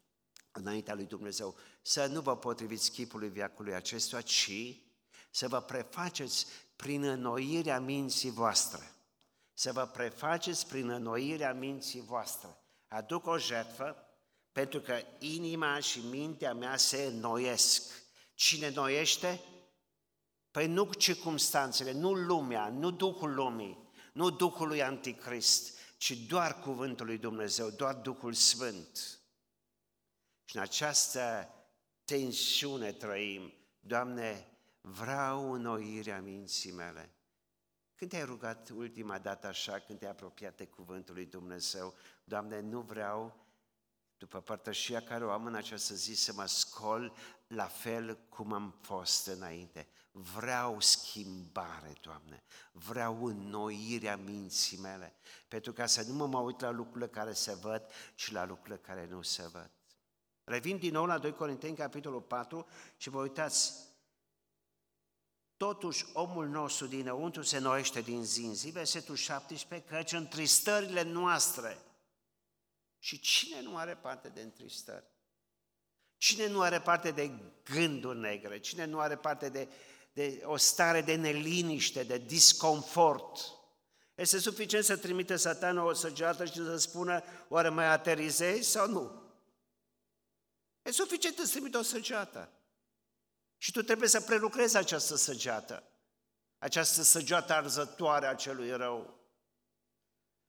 Înaintea 0.52 0.94
lui 0.94 1.06
Dumnezeu. 1.06 1.56
Să 1.82 2.06
nu 2.06 2.22
vă 2.22 2.38
potriviți 2.38 2.92
chipului 2.92 3.30
viacului 3.30 3.74
acestuia, 3.74 4.22
ci 4.22 4.52
să 5.36 5.48
vă 5.48 5.62
prefaceți 5.62 6.46
prin 6.76 7.04
înnoirea 7.04 7.80
minții 7.80 8.32
voastre. 8.32 8.92
Să 9.54 9.72
vă 9.72 9.86
prefaceți 9.86 10.68
prin 10.68 10.90
înnoirea 10.90 11.54
minții 11.54 12.02
voastre. 12.02 12.58
Aduc 12.88 13.28
o 13.28 13.38
jertfă 13.38 13.96
pentru 14.52 14.80
că 14.80 15.02
inima 15.20 15.80
și 15.80 16.00
mintea 16.00 16.54
mea 16.54 16.78
se 16.78 17.04
înnoiesc. 17.04 17.84
Cine 18.34 18.70
noiește? 18.70 19.42
Păi 20.52 20.68
nu 20.68 20.94
circumstanțele, 20.94 21.92
nu 21.92 22.14
lumea, 22.14 22.70
nu 22.70 22.92
Duhul 22.92 23.34
lumii, 23.34 23.90
nu 24.14 24.30
Duhul 24.30 24.68
lui 24.68 24.84
Anticrist, 24.84 25.78
ci 25.98 26.12
doar 26.12 26.60
Cuvântul 26.60 27.06
lui 27.06 27.18
Dumnezeu, 27.18 27.70
doar 27.70 27.96
Duhul 27.96 28.34
Sfânt. 28.34 29.20
Și 30.46 30.56
în 30.56 30.62
această 30.62 31.50
tensiune 32.06 32.92
trăim, 32.92 33.54
Doamne, 33.80 34.55
vreau 34.86 35.52
înnoirea 35.52 36.22
minții 36.22 36.72
mele. 36.72 37.10
Când 37.96 38.10
te-ai 38.10 38.26
rugat 38.26 38.70
ultima 38.70 39.20
dată 39.20 39.48
așa, 39.48 39.80
când 39.80 40.00
te-ai 40.00 40.12
apropiat 40.12 40.56
de 40.56 40.66
Cuvântul 40.66 41.16
lui 41.16 41.26
Dumnezeu, 41.26 41.94
Doamne, 42.24 42.60
nu 42.60 42.82
vreau, 42.82 43.46
după 44.18 44.42
părtășia 44.42 45.02
care 45.02 45.26
o 45.26 45.32
am 45.32 45.46
în 45.46 45.56
această 45.56 45.94
zi, 45.94 46.14
să 46.14 46.34
mă 46.34 46.46
scol 46.46 47.16
la 47.48 47.66
fel 47.66 48.18
cum 48.30 48.54
am 48.54 48.78
fost 48.82 49.28
înainte. 49.28 49.88
Vreau 50.12 50.80
schimbare, 50.80 51.94
Doamne. 52.02 52.44
Vreau 52.72 53.26
înnoirea 53.26 54.18
minții 54.18 54.78
mele. 54.78 55.16
Pentru 55.48 55.74
ca 55.74 55.86
să 55.86 56.04
nu 56.08 56.14
mă 56.14 56.28
mă 56.28 56.40
uit 56.40 56.60
la 56.60 56.70
lucrurile 56.70 57.08
care 57.08 57.34
se 57.34 57.54
văd, 57.54 57.84
ci 58.16 58.32
la 58.32 58.46
lucrurile 58.46 58.78
care 58.78 59.08
nu 59.10 59.22
se 59.22 59.48
văd. 59.48 59.72
Revin 60.44 60.78
din 60.78 60.92
nou 60.92 61.06
la 61.06 61.18
2 61.18 61.34
Corinteni, 61.34 61.76
capitolul 61.76 62.22
4 62.22 62.68
și 62.98 63.10
vă 63.10 63.22
uitați, 63.22 63.85
Totuși, 65.58 66.06
omul 66.14 66.48
nostru 66.48 66.88
dinăuntru 66.88 67.42
se 67.42 67.58
noiește 67.58 68.02
din 68.02 68.24
zi 68.24 68.42
în 68.42 68.56
zi, 68.56 68.70
versetul 68.70 69.16
17, 69.16 69.88
căci 69.88 70.12
întristările 70.12 71.02
noastre. 71.02 71.78
Și 73.00 73.20
cine 73.20 73.62
nu 73.62 73.78
are 73.78 73.96
parte 73.96 74.30
de 74.30 74.42
întristări? 74.42 75.06
Cine 76.18 76.48
nu 76.48 76.62
are 76.62 76.82
parte 76.82 77.12
de 77.12 77.32
gânduri 77.64 78.20
negre? 78.20 78.60
Cine 78.60 78.86
nu 78.86 79.00
are 79.00 79.18
parte 79.18 79.50
de, 79.50 79.68
de 80.14 80.42
o 80.46 80.58
stare 80.58 81.02
de 81.02 81.16
neliniște, 81.16 82.04
de 82.04 82.18
disconfort? 82.18 83.40
Este 84.16 84.40
suficient 84.40 84.86
să 84.86 84.98
trimite 84.98 85.36
satana 85.36 85.84
o 85.84 85.94
săgeată 85.94 86.46
și 86.46 86.54
să 86.54 86.78
spună, 86.78 87.24
oare 87.48 87.70
mai 87.70 87.86
aterizezi 87.86 88.70
sau 88.70 88.88
nu? 88.88 89.24
E 90.82 90.92
suficient 90.92 91.38
să 91.38 91.48
trimite 91.48 91.78
o 91.78 91.82
săgeată. 91.82 92.50
Și 93.58 93.72
tu 93.72 93.82
trebuie 93.82 94.10
să 94.10 94.22
prelucrezi 94.22 94.78
această 94.78 95.16
săgeată, 95.16 95.84
această 96.58 97.02
săgeată 97.02 97.54
arzătoare 97.54 98.28
a 98.28 98.36
celui 98.36 98.72
rău. 98.72 99.24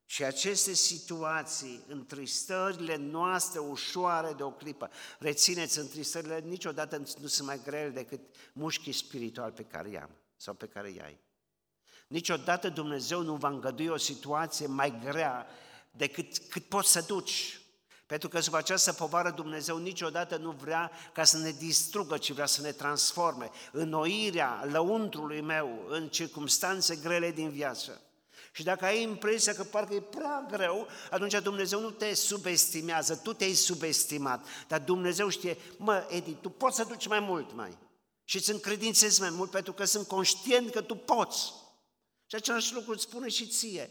Și 0.09 0.25
aceste 0.25 0.73
situații, 0.73 1.85
întristările 1.89 2.97
noastre 2.97 3.59
ușoare 3.59 4.33
de 4.33 4.43
o 4.43 4.51
clipă, 4.51 4.91
rețineți, 5.19 5.79
întristările 5.79 6.39
niciodată 6.39 6.97
nu 6.97 7.27
sunt 7.27 7.47
mai 7.47 7.61
grele 7.63 7.91
decât 7.91 8.21
mușchii 8.53 8.93
spirituali 8.93 9.53
pe 9.53 9.65
care 9.65 9.91
i-am 9.91 10.11
sau 10.37 10.55
pe 10.55 10.67
care 10.67 10.91
i-ai. 10.91 11.21
Niciodată 12.09 12.69
Dumnezeu 12.69 13.23
nu 13.23 13.35
va 13.35 13.49
îngădui 13.49 13.89
o 13.89 13.97
situație 13.97 14.67
mai 14.67 14.99
grea 15.01 15.47
decât 15.91 16.39
cât 16.39 16.65
poți 16.65 16.93
să 16.93 17.01
duci. 17.01 17.61
Pentru 18.07 18.29
că 18.29 18.41
sub 18.41 18.55
această 18.55 18.93
povară 18.93 19.31
Dumnezeu 19.31 19.77
niciodată 19.77 20.37
nu 20.37 20.51
vrea 20.51 20.91
ca 21.13 21.25
să 21.25 21.39
ne 21.39 21.51
distrugă, 21.51 22.19
ci 22.19 22.33
vrea 22.33 22.47
să 22.47 22.61
ne 22.61 22.73
transforme. 22.73 23.51
Înnoirea 23.73 24.67
lăuntrului 24.71 25.41
meu 25.41 25.87
în 25.89 26.09
circumstanțe 26.09 26.97
grele 26.97 27.31
din 27.31 27.51
viață. 27.51 28.01
Și 28.53 28.63
dacă 28.63 28.85
ai 28.85 29.03
impresia 29.03 29.55
că 29.55 29.65
parcă 29.65 29.95
e 29.95 30.01
prea 30.01 30.47
greu, 30.51 30.89
atunci 31.11 31.41
Dumnezeu 31.43 31.81
nu 31.81 31.91
te 31.91 32.15
subestimează, 32.15 33.17
tu 33.17 33.33
te-ai 33.33 33.53
subestimat. 33.53 34.47
Dar 34.69 34.81
Dumnezeu 34.81 35.29
știe, 35.29 35.59
mă, 35.77 36.07
Edi, 36.11 36.35
tu 36.35 36.51
poți 36.51 36.77
să 36.77 36.85
duci 36.85 37.07
mai 37.07 37.21
mult 37.21 37.53
mai. 37.55 37.79
Și 38.25 38.37
îți 38.37 38.51
încredințezi 38.51 39.21
mai 39.21 39.31
mult 39.31 39.51
pentru 39.51 39.73
că 39.73 39.85
sunt 39.85 40.07
conștient 40.07 40.71
că 40.71 40.81
tu 40.81 40.95
poți. 40.95 41.53
Și 42.27 42.35
același 42.35 42.75
lucru 42.75 42.93
îți 42.93 43.03
spune 43.03 43.29
și 43.29 43.47
ție. 43.47 43.91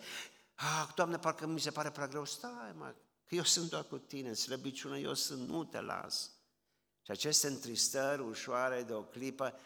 Ah, 0.56 0.88
Doamne, 0.96 1.18
parcă 1.18 1.48
mi 1.48 1.60
se 1.60 1.72
pare 1.72 1.90
prea 1.90 2.08
greu. 2.08 2.26
Stai, 2.26 2.74
mă, 2.78 2.94
că 3.28 3.36
eu 3.36 3.44
sunt 3.44 3.70
doar 3.70 3.84
cu 3.84 3.98
tine, 3.98 4.28
în 4.28 4.36
slăbiciune 4.36 5.00
eu 5.00 5.14
sunt, 5.14 5.48
nu 5.48 5.64
te 5.64 5.82
las. 5.82 6.32
Și 7.02 7.12
aceste 7.12 7.48
întristări 7.48 8.22
ușoare 8.22 8.84
de 8.84 8.94
o 8.94 9.04
clipă 9.04 9.60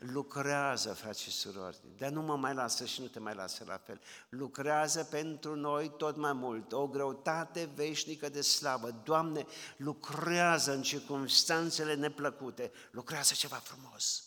lucrează, 0.00 0.92
frați 0.92 1.22
și 1.22 1.30
surori, 1.30 1.80
dar 1.98 2.10
nu 2.10 2.22
mă 2.22 2.36
mai 2.36 2.54
lasă 2.54 2.84
și 2.86 3.00
nu 3.00 3.06
te 3.06 3.18
mai 3.18 3.34
lasă 3.34 3.64
la 3.64 3.76
fel. 3.78 4.00
Lucrează 4.28 5.04
pentru 5.04 5.54
noi 5.54 5.96
tot 5.96 6.16
mai 6.16 6.32
mult, 6.32 6.72
o 6.72 6.88
greutate 6.88 7.70
veșnică 7.74 8.28
de 8.28 8.40
slavă. 8.40 8.90
Doamne, 8.90 9.46
lucrează 9.76 10.72
în 10.72 10.82
circunstanțele 10.82 11.94
neplăcute, 11.94 12.72
lucrează 12.90 13.34
ceva 13.34 13.56
frumos. 13.56 14.24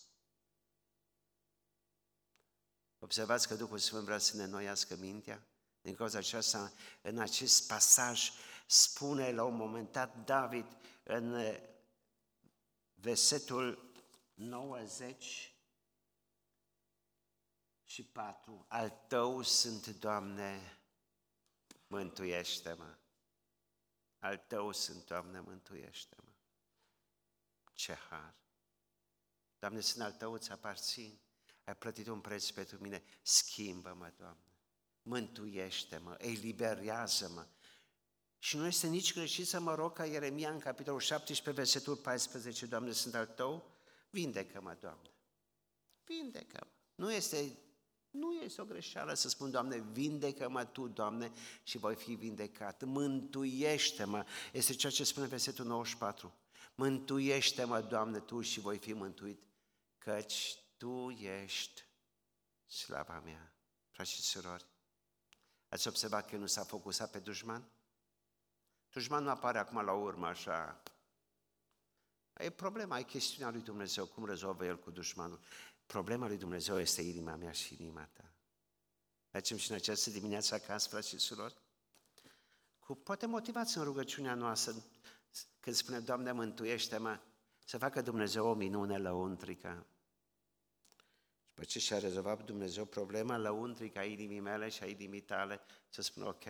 Observați 3.00 3.48
că 3.48 3.56
Duhul 3.56 3.78
Sfânt 3.78 4.04
vrea 4.04 4.18
să 4.18 4.38
ne 4.38 4.46
noiască 4.46 4.96
mintea? 5.00 5.48
Din 5.82 5.96
cauza 5.96 6.18
aceasta, 6.18 6.72
în 7.02 7.20
acest 7.20 7.68
pasaj, 7.68 8.32
spune 8.66 9.32
la 9.32 9.44
un 9.44 9.56
moment 9.56 9.92
dat 9.92 10.26
David 10.26 10.78
în 11.04 11.34
eh, 11.34 11.62
versetul 12.94 13.92
90 14.34 15.56
și 17.84 18.04
4. 18.04 18.66
Al 18.68 18.90
tău 19.08 19.42
sunt, 19.42 19.88
Doamne, 19.88 20.80
mântuiește-mă. 21.88 22.98
Al 24.20 24.38
tău 24.38 24.72
sunt, 24.72 25.06
Doamne, 25.06 25.40
mântuiește-mă. 25.40 26.32
Ce 27.74 27.94
har! 27.94 28.36
Doamne, 29.60 29.80
sunt 29.80 30.04
al 30.04 30.12
tău, 30.12 30.34
îți 30.34 30.52
aparțin. 30.52 31.20
Ai 31.64 31.76
plătit 31.76 32.08
un 32.08 32.22
preț 32.22 32.50
pentru 32.50 32.78
mine. 32.78 33.04
Schimbă-mă, 33.22 34.14
Doamne. 34.18 34.58
Mântuiește-mă, 35.02 36.16
eliberează-mă 36.18 37.48
și 38.44 38.58
nu 38.58 38.66
este 38.66 38.88
nici 38.88 39.14
greșit 39.14 39.48
să 39.48 39.60
mă 39.60 39.76
rog 39.76 39.94
ca 39.94 40.06
Ieremia 40.06 40.50
în 40.50 40.60
capitolul 40.60 41.00
17, 41.00 41.62
versetul 41.62 41.96
14, 41.96 42.66
Doamne, 42.66 42.92
sunt 42.92 43.16
al 43.16 43.26
Tău, 43.26 43.72
vindecă-mă, 44.10 44.78
Doamne. 44.80 45.12
Vindecă-mă. 46.06 46.72
Nu 46.96 47.12
este, 47.12 47.58
nu 48.10 48.34
este 48.34 48.62
o 48.62 48.66
greșeală 48.66 49.14
să 49.14 49.30
spun, 49.30 49.52
Doamne, 49.52 49.78
vindecă-mă 49.92 50.66
Tu, 50.66 50.88
Doamne, 50.88 51.32
și 51.64 51.78
voi 51.78 51.96
fi 51.96 52.14
vindecat. 52.14 52.84
Mântuiește-mă. 52.84 54.26
Este 54.52 54.74
ceea 54.74 54.92
ce 54.92 55.04
spune 55.04 55.28
versetul 55.28 55.66
94. 55.66 56.34
Mântuiește-mă, 56.76 57.82
Doamne, 57.82 58.20
Tu 58.20 58.42
și 58.42 58.60
voi 58.60 58.78
fi 58.78 58.94
mântuit, 58.94 59.44
căci 59.98 60.58
Tu 60.78 61.10
ești 61.10 61.84
slava 62.66 63.20
mea. 63.20 63.54
Frați 63.90 64.12
și 64.12 64.22
surori, 64.22 64.66
ați 65.70 65.88
observat 65.88 66.30
că 66.30 66.36
nu 66.36 66.46
s-a 66.46 66.64
focusat 66.64 67.12
pe 67.12 67.20
dușman? 67.20 67.68
Dușmanul 68.94 69.30
apare 69.30 69.58
acum 69.58 69.82
la 69.82 69.92
urmă, 69.92 70.28
așa. 70.28 70.82
E 72.38 72.50
problema, 72.50 73.00
e 73.00 73.04
chestiunea 73.04 73.52
lui 73.52 73.62
Dumnezeu, 73.62 74.06
cum 74.06 74.26
rezolvă 74.26 74.66
el 74.66 74.80
cu 74.80 74.92
dușmanul. 74.92 75.40
Problema 75.86 76.28
lui 76.28 76.38
Dumnezeu 76.38 76.80
este 76.80 77.02
inima 77.02 77.36
mea 77.36 77.52
și 77.52 77.76
inima 77.80 78.10
ta. 78.14 78.34
Mergem 79.32 79.58
și 79.58 79.70
în 79.70 79.76
această 79.76 80.10
dimineață 80.10 80.56
acasă, 80.56 80.90
frați 80.90 81.08
și 81.08 81.18
surori? 81.18 81.58
Cu, 82.80 82.96
poate 82.96 83.26
motivați 83.26 83.78
în 83.78 83.84
rugăciunea 83.84 84.34
noastră, 84.34 84.74
când 85.60 85.76
spune, 85.76 86.00
Doamne, 86.00 86.32
mântuiește-mă, 86.32 87.20
să 87.66 87.78
facă 87.78 88.02
Dumnezeu 88.02 88.48
o 88.48 88.54
minune 88.54 88.98
lăuntrică. 88.98 89.86
Și 90.96 91.50
după 91.50 91.64
ce 91.64 91.80
și-a 91.80 91.98
rezolvat 91.98 92.44
Dumnezeu 92.44 92.86
problema 92.86 93.38
lăuntrică 93.38 94.00
a 94.00 94.04
inimii 94.04 94.40
mele 94.40 94.70
și 94.70 94.84
a 94.84 94.88
inimii 94.88 95.22
tale, 95.22 95.62
să 95.90 96.02
spună, 96.02 96.28
ok, 96.28 96.46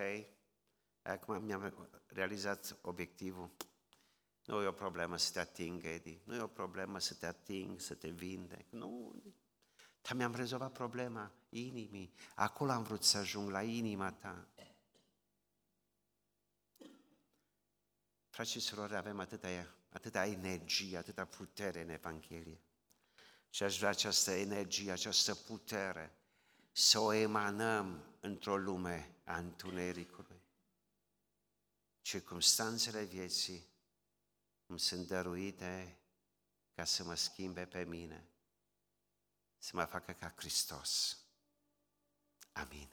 Acum 1.04 1.44
mi-am 1.44 1.90
realizat 2.08 2.78
obiectivul. 2.82 3.50
Nu 4.46 4.62
e 4.62 4.68
o 4.68 4.72
problemă 4.72 5.18
să 5.18 5.32
te 5.32 5.40
ating, 5.40 5.84
Edi. 5.84 6.22
Nu 6.24 6.36
e 6.36 6.42
o 6.42 6.48
problemă 6.48 7.00
să 7.00 7.14
te 7.14 7.26
ating, 7.26 7.80
să 7.80 7.94
te 7.94 8.10
vindec. 8.10 8.66
Nu. 8.70 9.16
Dar 10.02 10.14
mi-am 10.14 10.36
rezolvat 10.36 10.72
problema 10.72 11.32
inimii. 11.50 12.14
Acolo 12.36 12.72
am 12.72 12.84
vrut 12.84 13.04
să 13.04 13.18
ajung, 13.18 13.50
la 13.50 13.62
inima 13.62 14.12
ta. 14.12 14.48
Frați 18.30 18.52
și 18.52 18.60
surori, 18.60 18.96
avem 18.96 19.20
atâta, 19.20 19.48
atâta 19.90 20.26
energie, 20.26 20.98
atâta 20.98 21.26
putere 21.26 21.82
în 21.82 21.90
Evanghelie. 21.90 22.62
Și 23.50 23.64
aș 23.64 23.78
vrea 23.78 23.90
această 23.90 24.32
energie, 24.32 24.92
această 24.92 25.36
putere 25.36 26.18
să 26.72 27.00
o 27.00 27.14
emanăm 27.14 28.04
într-o 28.20 28.58
lume 28.58 29.16
a 29.24 29.38
întunericului 29.38 30.33
circumstanțele 32.04 33.04
vieții 33.04 33.68
îmi 34.66 34.80
sunt 34.80 35.08
dăruite 35.08 35.98
ca 36.76 36.84
să 36.84 37.04
mă 37.04 37.16
schimbe 37.16 37.66
pe 37.66 37.84
mine, 37.84 38.28
să 39.58 39.72
mă 39.74 39.86
facă 39.86 40.12
ca 40.12 40.34
Hristos. 40.36 41.18
Amin. 42.52 42.90